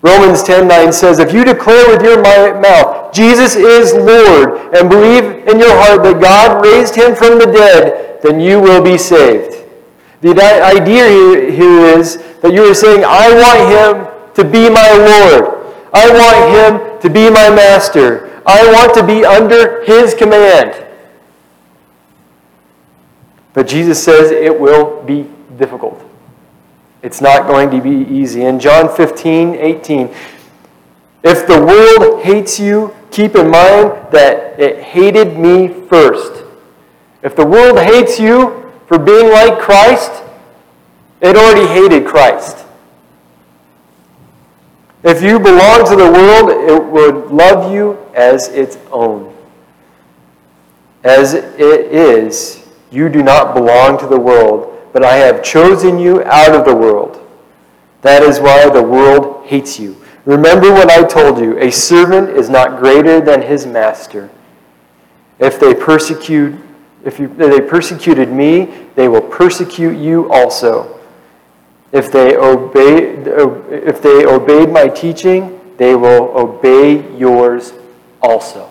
Romans 0.00 0.42
10:9 0.44 0.92
says, 0.92 1.18
If 1.18 1.32
you 1.32 1.44
declare 1.44 1.88
with 1.88 2.02
your 2.02 2.22
mouth, 2.22 3.12
Jesus 3.12 3.56
is 3.56 3.94
Lord, 3.94 4.74
and 4.74 4.88
believe 4.88 5.48
in 5.48 5.58
your 5.58 5.74
heart 5.76 6.02
that 6.04 6.20
God 6.20 6.64
raised 6.64 6.94
him 6.94 7.16
from 7.16 7.38
the 7.38 7.46
dead, 7.46 8.20
then 8.22 8.38
you 8.38 8.60
will 8.60 8.82
be 8.82 8.96
saved. 8.96 9.64
The 10.20 10.34
idea 10.62 11.06
here 11.50 11.98
is 11.98 12.18
that 12.42 12.52
you 12.52 12.70
are 12.70 12.74
saying, 12.74 13.04
I 13.04 13.30
want 13.34 13.60
him 13.70 14.34
to 14.34 14.44
be 14.44 14.68
my 14.70 14.90
Lord. 14.92 15.74
I 15.92 16.10
want 16.10 16.40
him 16.54 17.00
to 17.00 17.10
be 17.10 17.30
my 17.30 17.50
master. 17.50 18.42
I 18.46 18.70
want 18.72 18.94
to 18.94 19.06
be 19.06 19.24
under 19.24 19.84
his 19.84 20.14
command. 20.14 20.87
But 23.58 23.66
Jesus 23.66 24.00
says 24.00 24.30
it 24.30 24.56
will 24.56 25.02
be 25.02 25.28
difficult. 25.56 26.00
It's 27.02 27.20
not 27.20 27.48
going 27.48 27.70
to 27.72 27.80
be 27.80 28.08
easy. 28.08 28.44
In 28.44 28.60
John 28.60 28.88
15, 28.88 29.56
18, 29.56 30.14
if 31.24 31.44
the 31.44 31.60
world 31.60 32.22
hates 32.22 32.60
you, 32.60 32.94
keep 33.10 33.34
in 33.34 33.50
mind 33.50 34.12
that 34.12 34.60
it 34.60 34.80
hated 34.80 35.36
me 35.36 35.66
first. 35.88 36.44
If 37.24 37.34
the 37.34 37.44
world 37.44 37.80
hates 37.80 38.20
you 38.20 38.72
for 38.86 38.96
being 38.96 39.32
like 39.32 39.58
Christ, 39.58 40.22
it 41.20 41.34
already 41.34 41.66
hated 41.66 42.06
Christ. 42.06 42.64
If 45.02 45.20
you 45.20 45.40
belong 45.40 45.84
to 45.84 45.96
the 45.96 46.12
world, 46.12 46.50
it 46.50 46.84
would 46.84 47.32
love 47.32 47.72
you 47.72 47.98
as 48.14 48.50
its 48.50 48.78
own. 48.92 49.34
As 51.02 51.34
it 51.34 51.58
is, 51.58 52.57
you 52.90 53.08
do 53.08 53.22
not 53.22 53.54
belong 53.54 53.98
to 53.98 54.06
the 54.06 54.18
world, 54.18 54.74
but 54.92 55.04
I 55.04 55.16
have 55.16 55.42
chosen 55.42 55.98
you 55.98 56.22
out 56.24 56.54
of 56.54 56.64
the 56.64 56.74
world. 56.74 57.24
That 58.02 58.22
is 58.22 58.40
why 58.40 58.68
the 58.68 58.82
world 58.82 59.46
hates 59.46 59.78
you. 59.78 59.96
Remember 60.24 60.72
what 60.72 60.90
I 60.90 61.04
told 61.04 61.38
you 61.38 61.58
a 61.58 61.70
servant 61.70 62.30
is 62.30 62.50
not 62.50 62.78
greater 62.78 63.20
than 63.20 63.42
his 63.42 63.66
master. 63.66 64.30
If 65.38 65.58
they 65.58 65.74
persecute 65.74 66.58
if, 67.04 67.18
you, 67.18 67.30
if 67.38 67.50
they 67.50 67.60
persecuted 67.60 68.30
me, 68.30 68.86
they 68.94 69.08
will 69.08 69.22
persecute 69.22 69.96
you 69.96 70.30
also. 70.30 71.00
If 71.92 72.12
they 72.12 72.36
obeyed 72.36 73.26
if 73.26 74.02
they 74.02 74.26
obeyed 74.26 74.70
my 74.70 74.88
teaching, 74.88 75.58
they 75.78 75.94
will 75.94 76.36
obey 76.36 77.16
yours 77.16 77.72
also. 78.20 78.68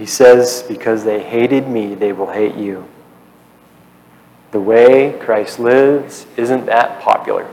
He 0.00 0.06
says, 0.06 0.64
Because 0.66 1.04
they 1.04 1.22
hated 1.22 1.68
me, 1.68 1.94
they 1.94 2.12
will 2.14 2.32
hate 2.32 2.54
you. 2.54 2.88
The 4.50 4.58
way 4.58 5.12
Christ 5.20 5.58
lives 5.58 6.26
isn't 6.38 6.64
that 6.64 7.02
popular. 7.02 7.46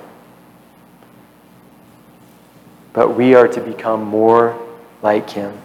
But 2.93 3.17
we 3.17 3.35
are 3.35 3.49
to 3.49 3.59
become 3.59 4.01
more 4.01 4.57
like 5.01 5.29
him. 5.29 5.57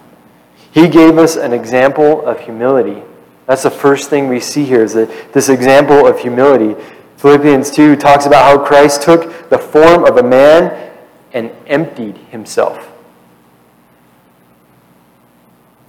He 0.73 0.89
gave 0.89 1.19
us 1.19 1.37
an 1.37 1.53
example 1.53 2.27
of 2.27 2.41
humility. 2.41 3.01
That's 3.47 3.63
the 3.63 3.71
first 3.71 4.11
thing 4.11 4.27
we 4.27 4.41
see 4.41 4.65
here 4.65 4.83
is 4.83 4.95
that 4.95 5.33
this 5.33 5.49
example 5.49 6.05
of 6.05 6.19
humility. 6.19 6.75
Philippians 7.19 7.71
2 7.71 7.95
talks 7.95 8.27
about 8.27 8.43
how 8.43 8.67
Christ 8.67 9.03
took 9.03 9.49
the 9.51 9.59
form 9.59 10.05
of 10.05 10.17
a 10.17 10.23
man 10.25 10.93
and 11.33 11.53
emptied 11.69 12.17
himself. 12.17 12.92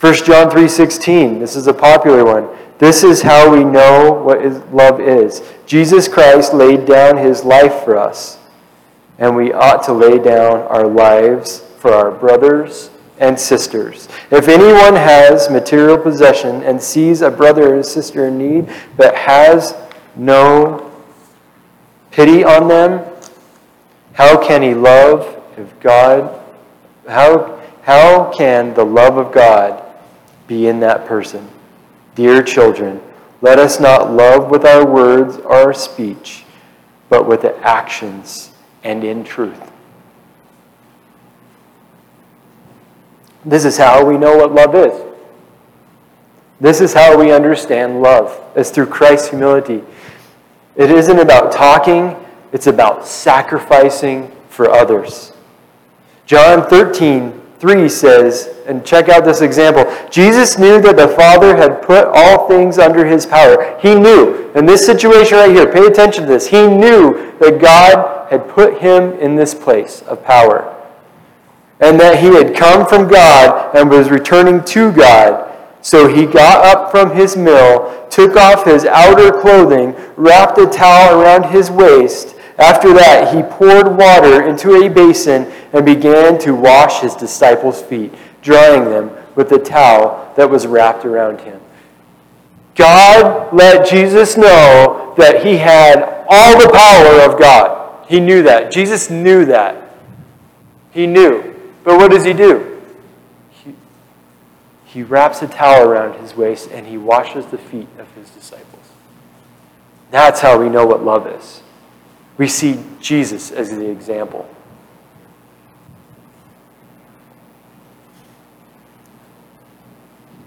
1 0.04 0.26
John 0.26 0.52
3:16, 0.52 1.40
this 1.40 1.56
is 1.56 1.68
a 1.68 1.74
popular 1.74 2.26
one. 2.26 2.50
This 2.78 3.06
is 3.06 3.22
how 3.22 3.50
we 3.50 3.64
know 3.64 4.12
what 4.12 4.44
is, 4.44 4.62
love 4.74 5.00
is. 5.00 5.42
Jesus 5.66 6.10
Christ 6.10 6.54
laid 6.54 6.86
down 6.86 7.16
his 7.16 7.46
life 7.46 7.86
for 7.86 7.96
us, 7.98 8.38
and 9.18 9.34
we 9.34 9.54
ought 9.54 9.82
to 9.84 9.94
lay 9.94 10.20
down 10.20 10.64
our 10.64 10.86
lives 10.86 11.64
for 11.80 11.94
our 11.94 12.12
brothers 12.12 12.90
and 13.18 13.40
sisters. 13.40 14.10
If 14.30 14.50
anyone 14.50 14.98
has 14.98 15.50
material 15.50 15.98
possession 15.98 16.64
and 16.64 16.84
sees 16.84 17.22
a 17.22 17.32
brother 17.32 17.78
or 17.80 17.82
sister 17.82 18.26
in 18.26 18.38
need 18.38 18.70
but 18.98 19.16
has 19.16 19.74
no 20.18 20.92
pity 22.12 22.44
on 22.44 22.68
them, 22.68 23.06
how 24.12 24.36
can 24.36 24.64
he 24.64 24.74
love 24.74 25.42
if 25.56 25.80
God 25.80 26.42
how 27.08 27.58
how 27.84 28.30
can 28.32 28.74
the 28.74 28.84
love 28.84 29.16
of 29.16 29.32
God 29.32 29.83
be 30.48 30.68
in 30.68 30.80
that 30.82 31.06
person. 31.06 31.48
Dear 32.16 32.44
children, 32.44 33.02
let 33.42 33.60
us 33.60 33.80
not 33.80 34.12
love 34.12 34.50
with 34.50 34.66
our 34.66 34.86
words 34.86 35.38
or 35.38 35.54
our 35.54 35.74
speech, 35.74 36.46
but 37.10 37.28
with 37.28 37.42
the 37.42 37.58
actions 37.60 38.52
and 38.84 39.04
in 39.04 39.24
truth. 39.24 39.72
This 43.46 43.66
is 43.66 43.78
how 43.78 44.06
we 44.06 44.18
know 44.18 44.38
what 44.38 44.54
love 44.54 44.76
is. 44.76 45.14
This 46.60 46.80
is 46.80 46.94
how 46.94 47.18
we 47.18 47.34
understand 47.34 48.02
love. 48.02 48.40
It's 48.56 48.70
through 48.70 48.86
Christ's 48.86 49.30
humility. 49.30 49.84
It 50.76 50.90
isn't 50.90 51.20
about 51.20 51.52
talking, 51.52 52.16
it's 52.54 52.68
about 52.68 53.06
sacrificing 53.06 54.32
for 54.48 54.70
others. 54.70 55.34
John 56.26 56.68
13, 56.70 57.42
3 57.64 57.88
says, 57.88 58.50
and 58.66 58.86
check 58.86 59.08
out 59.08 59.24
this 59.24 59.40
example. 59.40 59.86
Jesus 60.12 60.58
knew 60.58 60.82
that 60.82 60.98
the 60.98 61.08
Father 61.08 61.56
had 61.56 61.82
put 61.82 62.10
all 62.14 62.46
things 62.46 62.78
under 62.78 63.06
his 63.06 63.26
power. 63.26 63.80
He 63.80 63.96
knew, 63.96 64.52
in 64.52 64.66
this 64.66 64.86
situation 64.86 65.38
right 65.38 65.50
here, 65.50 65.72
pay 65.72 65.86
attention 65.86 66.24
to 66.26 66.30
this. 66.30 66.46
He 66.46 66.68
knew 66.68 67.34
that 67.40 67.62
God 67.62 68.30
had 68.30 68.50
put 68.50 68.82
him 68.82 69.14
in 69.14 69.38
this 69.38 69.56
place 69.56 70.02
of 70.02 70.26
power. 70.26 70.78
And 71.80 71.98
that 72.02 72.20
he 72.20 72.36
had 72.36 72.54
come 72.54 72.86
from 72.86 73.08
God 73.08 73.74
and 73.74 73.90
was 73.90 74.10
returning 74.10 74.62
to 74.66 74.92
God. 74.92 75.50
So 75.82 76.10
he 76.10 76.26
got 76.26 76.66
up 76.66 76.92
from 76.92 77.16
his 77.16 77.38
mill, 77.38 78.10
took 78.10 78.36
off 78.36 78.66
his 78.66 78.84
outer 78.84 79.32
clothing, 79.40 79.96
wrapped 80.18 80.58
a 80.58 80.68
towel 80.68 81.18
around 81.18 81.44
his 81.44 81.72
waist, 81.72 82.33
after 82.58 82.94
that, 82.94 83.34
he 83.34 83.42
poured 83.42 83.98
water 83.98 84.48
into 84.48 84.84
a 84.84 84.90
basin 84.90 85.52
and 85.74 85.86
began 85.86 86.38
to 86.40 86.54
wash 86.54 87.02
his 87.02 87.16
disciples' 87.16 87.82
feet, 87.82 88.14
drying 88.42 88.86
them 88.86 89.12
with 89.36 89.50
the 89.50 89.58
towel 89.58 90.32
that 90.36 90.50
was 90.50 90.68
wrapped 90.68 91.06
around 91.06 91.42
him. 91.42 91.60
God 92.76 93.54
let 93.54 93.88
Jesus 93.88 94.38
know 94.38 95.14
that 95.18 95.46
he 95.46 95.58
had 95.58 96.26
all 96.28 96.60
the 96.60 96.70
power 96.70 97.32
of 97.32 97.40
God. 97.40 98.08
He 98.08 98.20
knew 98.20 98.44
that. 98.44 98.72
Jesus 98.72 99.10
knew 99.10 99.46
that. 99.46 99.96
He 100.92 101.08
knew. 101.08 101.56
But 101.84 101.98
what 101.98 102.12
does 102.12 102.24
he 102.24 102.34
do? 102.34 102.82
He, 104.86 105.02
wraps 105.02 105.42
a 105.42 105.48
towel 105.48 105.90
around 105.90 106.22
his 106.22 106.36
waist 106.36 106.70
and 106.72 106.86
he 106.86 107.00
washes 107.00 107.48
the 107.48 107.58
feet 107.58 107.88
of 107.98 108.12
his 108.14 108.30
disciples. 108.30 108.92
That's 110.12 110.40
how 110.40 110.60
we 110.60 110.70
know 110.70 110.86
what 110.86 111.04
love 111.04 111.26
is. 111.26 111.63
We 112.38 112.48
see 112.48 112.84
Jesus 113.00 113.52
as 113.52 113.70
the 113.70 113.90
example. 113.90 114.48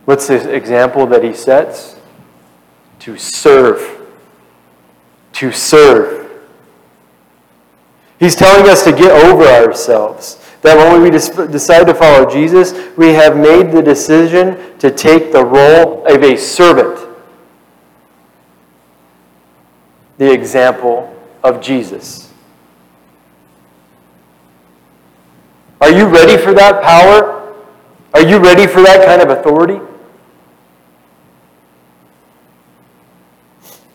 What's 0.05 0.29
the 0.29 0.55
example 0.55 1.07
that 1.07 1.23
he 1.23 1.33
sets? 1.33 1.97
To 3.01 3.17
serve. 3.17 4.07
To 5.35 5.53
serve. 5.53 6.31
He's 8.19 8.35
telling 8.35 8.71
us 8.71 8.85
to 8.85 8.93
get 8.93 9.11
over 9.11 9.45
ourselves. 9.45 10.43
That 10.63 10.77
when 10.77 11.03
we 11.03 11.11
decide 11.11 11.87
to 11.87 11.95
follow 11.95 12.29
Jesus, 12.29 12.73
we 12.97 13.09
have 13.09 13.37
made 13.37 13.73
the 13.73 13.83
decision 13.83 14.79
to 14.79 14.91
take 14.91 15.33
the 15.33 15.45
role 15.45 16.05
of 16.07 16.23
a 16.23 16.37
servant. 16.37 17.01
The 20.19 20.33
example 20.33 21.16
of 21.47 21.61
Jesus. 21.61 22.33
Are 25.81 25.91
you 25.91 26.07
ready 26.07 26.37
for 26.37 26.53
that 26.53 26.83
power? 26.83 27.55
Are 28.13 28.23
you 28.23 28.39
ready 28.39 28.67
for 28.67 28.83
that 28.83 29.07
kind 29.07 29.23
of 29.23 29.31
authority? 29.31 29.81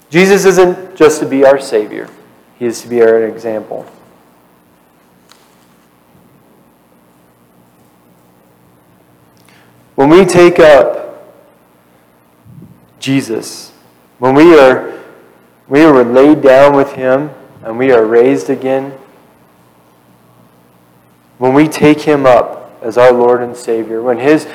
Jesus 0.09 0.45
isn't 0.45 0.95
just 0.95 1.19
to 1.19 1.25
be 1.25 1.45
our 1.45 1.59
Savior, 1.59 2.09
He 2.57 2.65
is 2.65 2.81
to 2.81 2.87
be 2.87 3.01
our 3.01 3.25
example. 3.25 3.85
When 9.95 10.09
we 10.09 10.25
take 10.25 10.59
up 10.59 11.33
Jesus, 12.99 13.71
when 14.19 14.35
we 14.35 14.57
are 14.57 14.99
we 15.67 15.81
are 15.83 16.03
laid 16.03 16.41
down 16.41 16.75
with 16.75 16.91
him 16.93 17.29
and 17.63 17.77
we 17.77 17.91
are 17.91 18.05
raised 18.05 18.49
again. 18.49 18.97
When 21.37 21.53
we 21.53 21.67
take 21.67 22.01
him 22.01 22.25
up 22.25 22.77
as 22.81 22.97
our 22.97 23.11
Lord 23.11 23.41
and 23.41 23.55
Savior, 23.55 24.01
when 24.01 24.19
his 24.19 24.47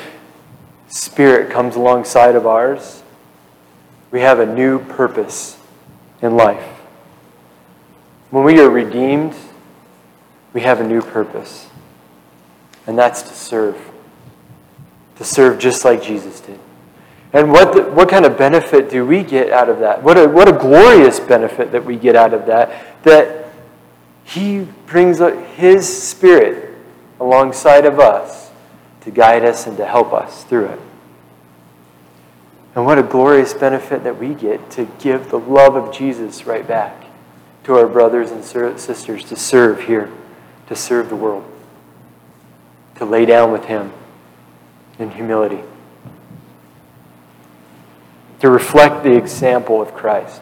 Spirit 0.87 1.51
comes 1.51 1.75
alongside 1.75 2.35
of 2.35 2.47
ours, 2.47 3.03
we 4.11 4.21
have 4.21 4.39
a 4.39 4.45
new 4.45 4.79
purpose 4.79 5.57
in 6.21 6.35
life. 6.35 6.63
When 8.29 8.43
we 8.43 8.59
are 8.59 8.69
redeemed, 8.69 9.35
we 10.53 10.61
have 10.61 10.79
a 10.79 10.87
new 10.87 11.01
purpose, 11.01 11.67
and 12.85 12.97
that's 12.97 13.21
to 13.23 13.33
serve. 13.33 13.77
To 15.17 15.23
serve 15.23 15.59
just 15.59 15.83
like 15.83 16.01
Jesus 16.01 16.39
did. 16.39 16.59
And 17.33 17.51
what, 17.51 17.73
the, 17.73 17.83
what 17.83 18.09
kind 18.09 18.25
of 18.25 18.37
benefit 18.37 18.89
do 18.89 19.05
we 19.05 19.23
get 19.23 19.51
out 19.51 19.69
of 19.69 19.79
that? 19.79 20.01
What 20.01 20.17
a, 20.17 20.27
what 20.27 20.47
a 20.47 20.53
glorious 20.53 21.19
benefit 21.19 21.71
that 21.71 21.83
we 21.83 21.97
get 21.97 22.15
out 22.15 22.33
of 22.33 22.45
that. 22.45 22.96
That 23.07 23.47
He 24.23 24.67
brings 24.85 25.19
His 25.55 25.87
Spirit 25.87 26.75
alongside 27.19 27.85
of 27.85 27.99
us 27.99 28.51
to 29.01 29.11
guide 29.11 29.45
us 29.45 29.65
and 29.65 29.77
to 29.77 29.85
help 29.85 30.13
us 30.13 30.43
through 30.43 30.65
it. 30.65 30.79
And 32.75 32.85
what 32.85 32.99
a 32.99 33.03
glorious 33.03 33.53
benefit 33.53 34.03
that 34.03 34.19
we 34.19 34.33
get 34.33 34.69
to 34.71 34.85
give 34.99 35.29
the 35.29 35.39
love 35.39 35.75
of 35.75 35.93
Jesus 35.93 36.45
right 36.45 36.67
back 36.67 37.05
to 37.63 37.75
our 37.75 37.87
brothers 37.87 38.31
and 38.31 38.43
sisters 38.43 39.23
to 39.23 39.35
serve 39.35 39.83
here, 39.83 40.11
to 40.67 40.75
serve 40.75 41.09
the 41.09 41.15
world, 41.15 41.45
to 42.95 43.05
lay 43.05 43.25
down 43.25 43.51
with 43.51 43.65
Him 43.65 43.93
in 44.99 45.11
humility 45.11 45.63
to 48.39 48.49
reflect 48.49 49.03
the 49.03 49.15
example 49.15 49.81
of 49.81 49.93
Christ. 49.93 50.41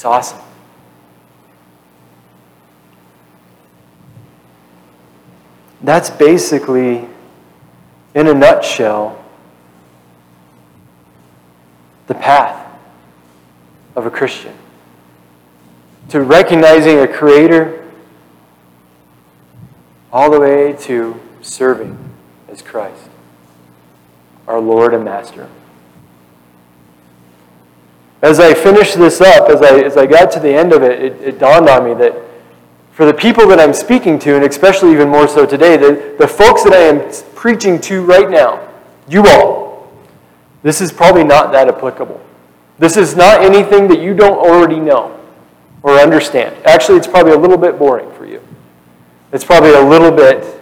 It's 0.00 0.06
awesome. 0.06 0.40
That's 5.82 6.08
basically, 6.08 7.06
in 8.14 8.26
a 8.26 8.32
nutshell, 8.32 9.22
the 12.06 12.14
path 12.14 12.66
of 13.94 14.06
a 14.06 14.10
Christian. 14.10 14.54
To 16.08 16.22
recognizing 16.22 17.00
a 17.00 17.06
Creator 17.06 17.86
all 20.10 20.30
the 20.30 20.40
way 20.40 20.72
to 20.84 21.20
serving 21.42 21.98
as 22.48 22.62
Christ 22.62 23.10
our 24.48 24.60
Lord 24.60 24.94
and 24.94 25.04
Master. 25.04 25.50
As 28.22 28.38
I 28.38 28.52
finished 28.52 28.96
this 28.96 29.20
up, 29.20 29.48
as 29.48 29.62
I, 29.62 29.80
as 29.80 29.96
I 29.96 30.06
got 30.06 30.30
to 30.32 30.40
the 30.40 30.52
end 30.52 30.72
of 30.72 30.82
it, 30.82 31.02
it, 31.02 31.20
it 31.22 31.38
dawned 31.38 31.68
on 31.68 31.84
me 31.84 31.94
that 31.94 32.14
for 32.92 33.06
the 33.06 33.14
people 33.14 33.46
that 33.48 33.58
I'm 33.58 33.72
speaking 33.72 34.18
to, 34.20 34.36
and 34.36 34.44
especially 34.44 34.92
even 34.92 35.08
more 35.08 35.26
so 35.26 35.46
today, 35.46 35.76
the, 35.78 36.16
the 36.18 36.28
folks 36.28 36.62
that 36.64 36.74
I 36.74 36.80
am 36.80 37.10
preaching 37.34 37.80
to 37.82 38.02
right 38.02 38.28
now, 38.28 38.68
you 39.08 39.26
all, 39.26 39.90
this 40.62 40.82
is 40.82 40.92
probably 40.92 41.24
not 41.24 41.50
that 41.52 41.68
applicable. 41.68 42.20
This 42.78 42.98
is 42.98 43.16
not 43.16 43.40
anything 43.42 43.88
that 43.88 44.00
you 44.00 44.12
don't 44.12 44.38
already 44.38 44.78
know 44.78 45.18
or 45.82 45.98
understand. 45.98 46.54
Actually, 46.66 46.98
it's 46.98 47.06
probably 47.06 47.32
a 47.32 47.38
little 47.38 47.56
bit 47.56 47.78
boring 47.78 48.12
for 48.12 48.26
you. 48.26 48.42
It's 49.32 49.44
probably 49.44 49.72
a 49.72 49.82
little 49.82 50.10
bit 50.10 50.60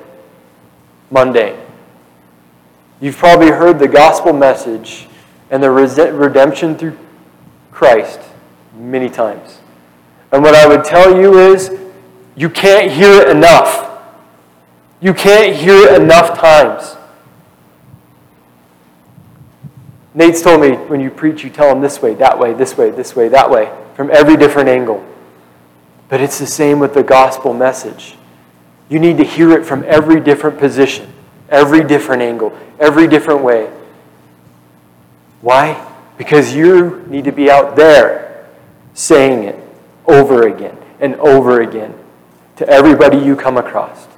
mundane. 1.11 1.59
You've 3.01 3.17
probably 3.17 3.49
heard 3.49 3.79
the 3.79 3.89
gospel 3.89 4.33
message 4.33 5.09
and 5.51 5.63
the 5.63 5.71
redemption 5.71 6.77
through 6.77 6.97
Christ 7.79 8.19
many 8.77 9.09
times. 9.09 9.61
And 10.33 10.43
what 10.43 10.57
I 10.57 10.67
would 10.67 10.85
tell 10.85 11.17
you 11.17 11.39
is 11.39 11.71
you 12.35 12.51
can't 12.51 12.91
hear 12.91 13.21
it 13.21 13.29
enough. 13.29 13.89
You 15.01 15.15
can't 15.15 15.55
hear 15.55 15.87
it 15.87 16.03
enough 16.03 16.37
times. 16.37 16.97
Nate's 20.13 20.43
told 20.43 20.61
me 20.61 20.73
when 20.73 20.99
you 21.01 21.09
preach, 21.09 21.45
you 21.45 21.51
tell 21.51 21.69
them 21.69 21.81
this 21.81 22.03
way, 22.03 22.15
that 22.15 22.37
way, 22.37 22.53
this 22.53 22.77
way, 22.77 22.91
this 22.91 23.15
way, 23.15 23.29
that 23.29 23.49
way, 23.49 23.73
from 23.95 24.11
every 24.11 24.37
different 24.37 24.69
angle. 24.69 25.07
But 26.09 26.21
it's 26.21 26.41
the 26.41 26.47
same 26.49 26.81
with 26.81 26.95
the 26.95 27.05
gospel 27.05 27.55
message. 27.55 28.17
You 28.89 28.99
need 28.99 29.19
to 29.19 29.25
hear 29.25 29.53
it 29.53 29.65
from 29.65 29.85
every 29.87 30.19
different 30.19 30.59
position. 30.59 31.13
Every 31.49 31.85
different 31.85 32.23
angle, 32.23 32.59
every 32.81 33.07
different 33.07 33.45
way. 33.45 33.71
Why? 35.43 35.88
Because 36.19 36.53
you 36.53 37.07
need 37.09 37.25
to 37.25 37.33
be 37.33 37.51
out 37.51 37.77
there 37.77 38.47
saying 38.93 39.45
it 39.45 39.57
over 40.07 40.49
again 40.49 40.77
and 41.01 41.15
over 41.17 41.63
again 41.63 41.95
to 42.57 42.69
everybody 42.69 43.17
you 43.17 43.37
come 43.37 43.57
across. 43.57 44.09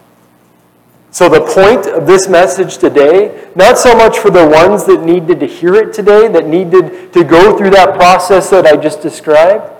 So, 1.12 1.28
the 1.28 1.40
point 1.40 1.86
of 1.86 2.06
this 2.06 2.28
message 2.28 2.78
today, 2.78 3.48
not 3.56 3.78
so 3.78 3.96
much 3.96 4.18
for 4.18 4.30
the 4.30 4.46
ones 4.46 4.84
that 4.84 5.02
needed 5.02 5.40
to 5.40 5.46
hear 5.46 5.74
it 5.74 5.92
today, 5.92 6.28
that 6.28 6.46
needed 6.46 7.12
to 7.12 7.24
go 7.24 7.58
through 7.58 7.70
that 7.70 7.96
process 7.96 8.48
that 8.50 8.64
I 8.64 8.76
just 8.76 9.02
described. 9.02 9.70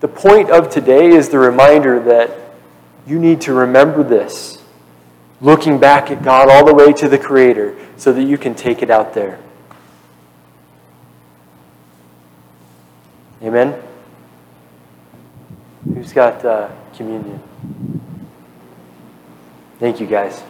The 0.00 0.08
point 0.08 0.50
of 0.50 0.68
today 0.68 1.08
is 1.08 1.30
the 1.30 1.38
reminder 1.38 1.98
that 2.00 2.30
you 3.06 3.18
need 3.18 3.40
to 3.42 3.54
remember 3.54 4.02
this 4.02 4.62
looking 5.40 5.78
back 5.78 6.10
at 6.10 6.22
God 6.22 6.50
all 6.50 6.64
the 6.64 6.74
way 6.74 6.92
to 6.92 7.08
the 7.08 7.18
Creator 7.18 7.74
so 7.96 8.12
that 8.12 8.22
you 8.22 8.36
can 8.36 8.54
take 8.54 8.82
it 8.82 8.90
out 8.90 9.14
there. 9.14 9.38
Amen? 13.46 13.80
Who's 15.84 16.12
got 16.12 16.44
uh, 16.44 16.68
communion? 16.96 17.40
Thank 19.78 20.00
you, 20.00 20.06
guys. 20.08 20.42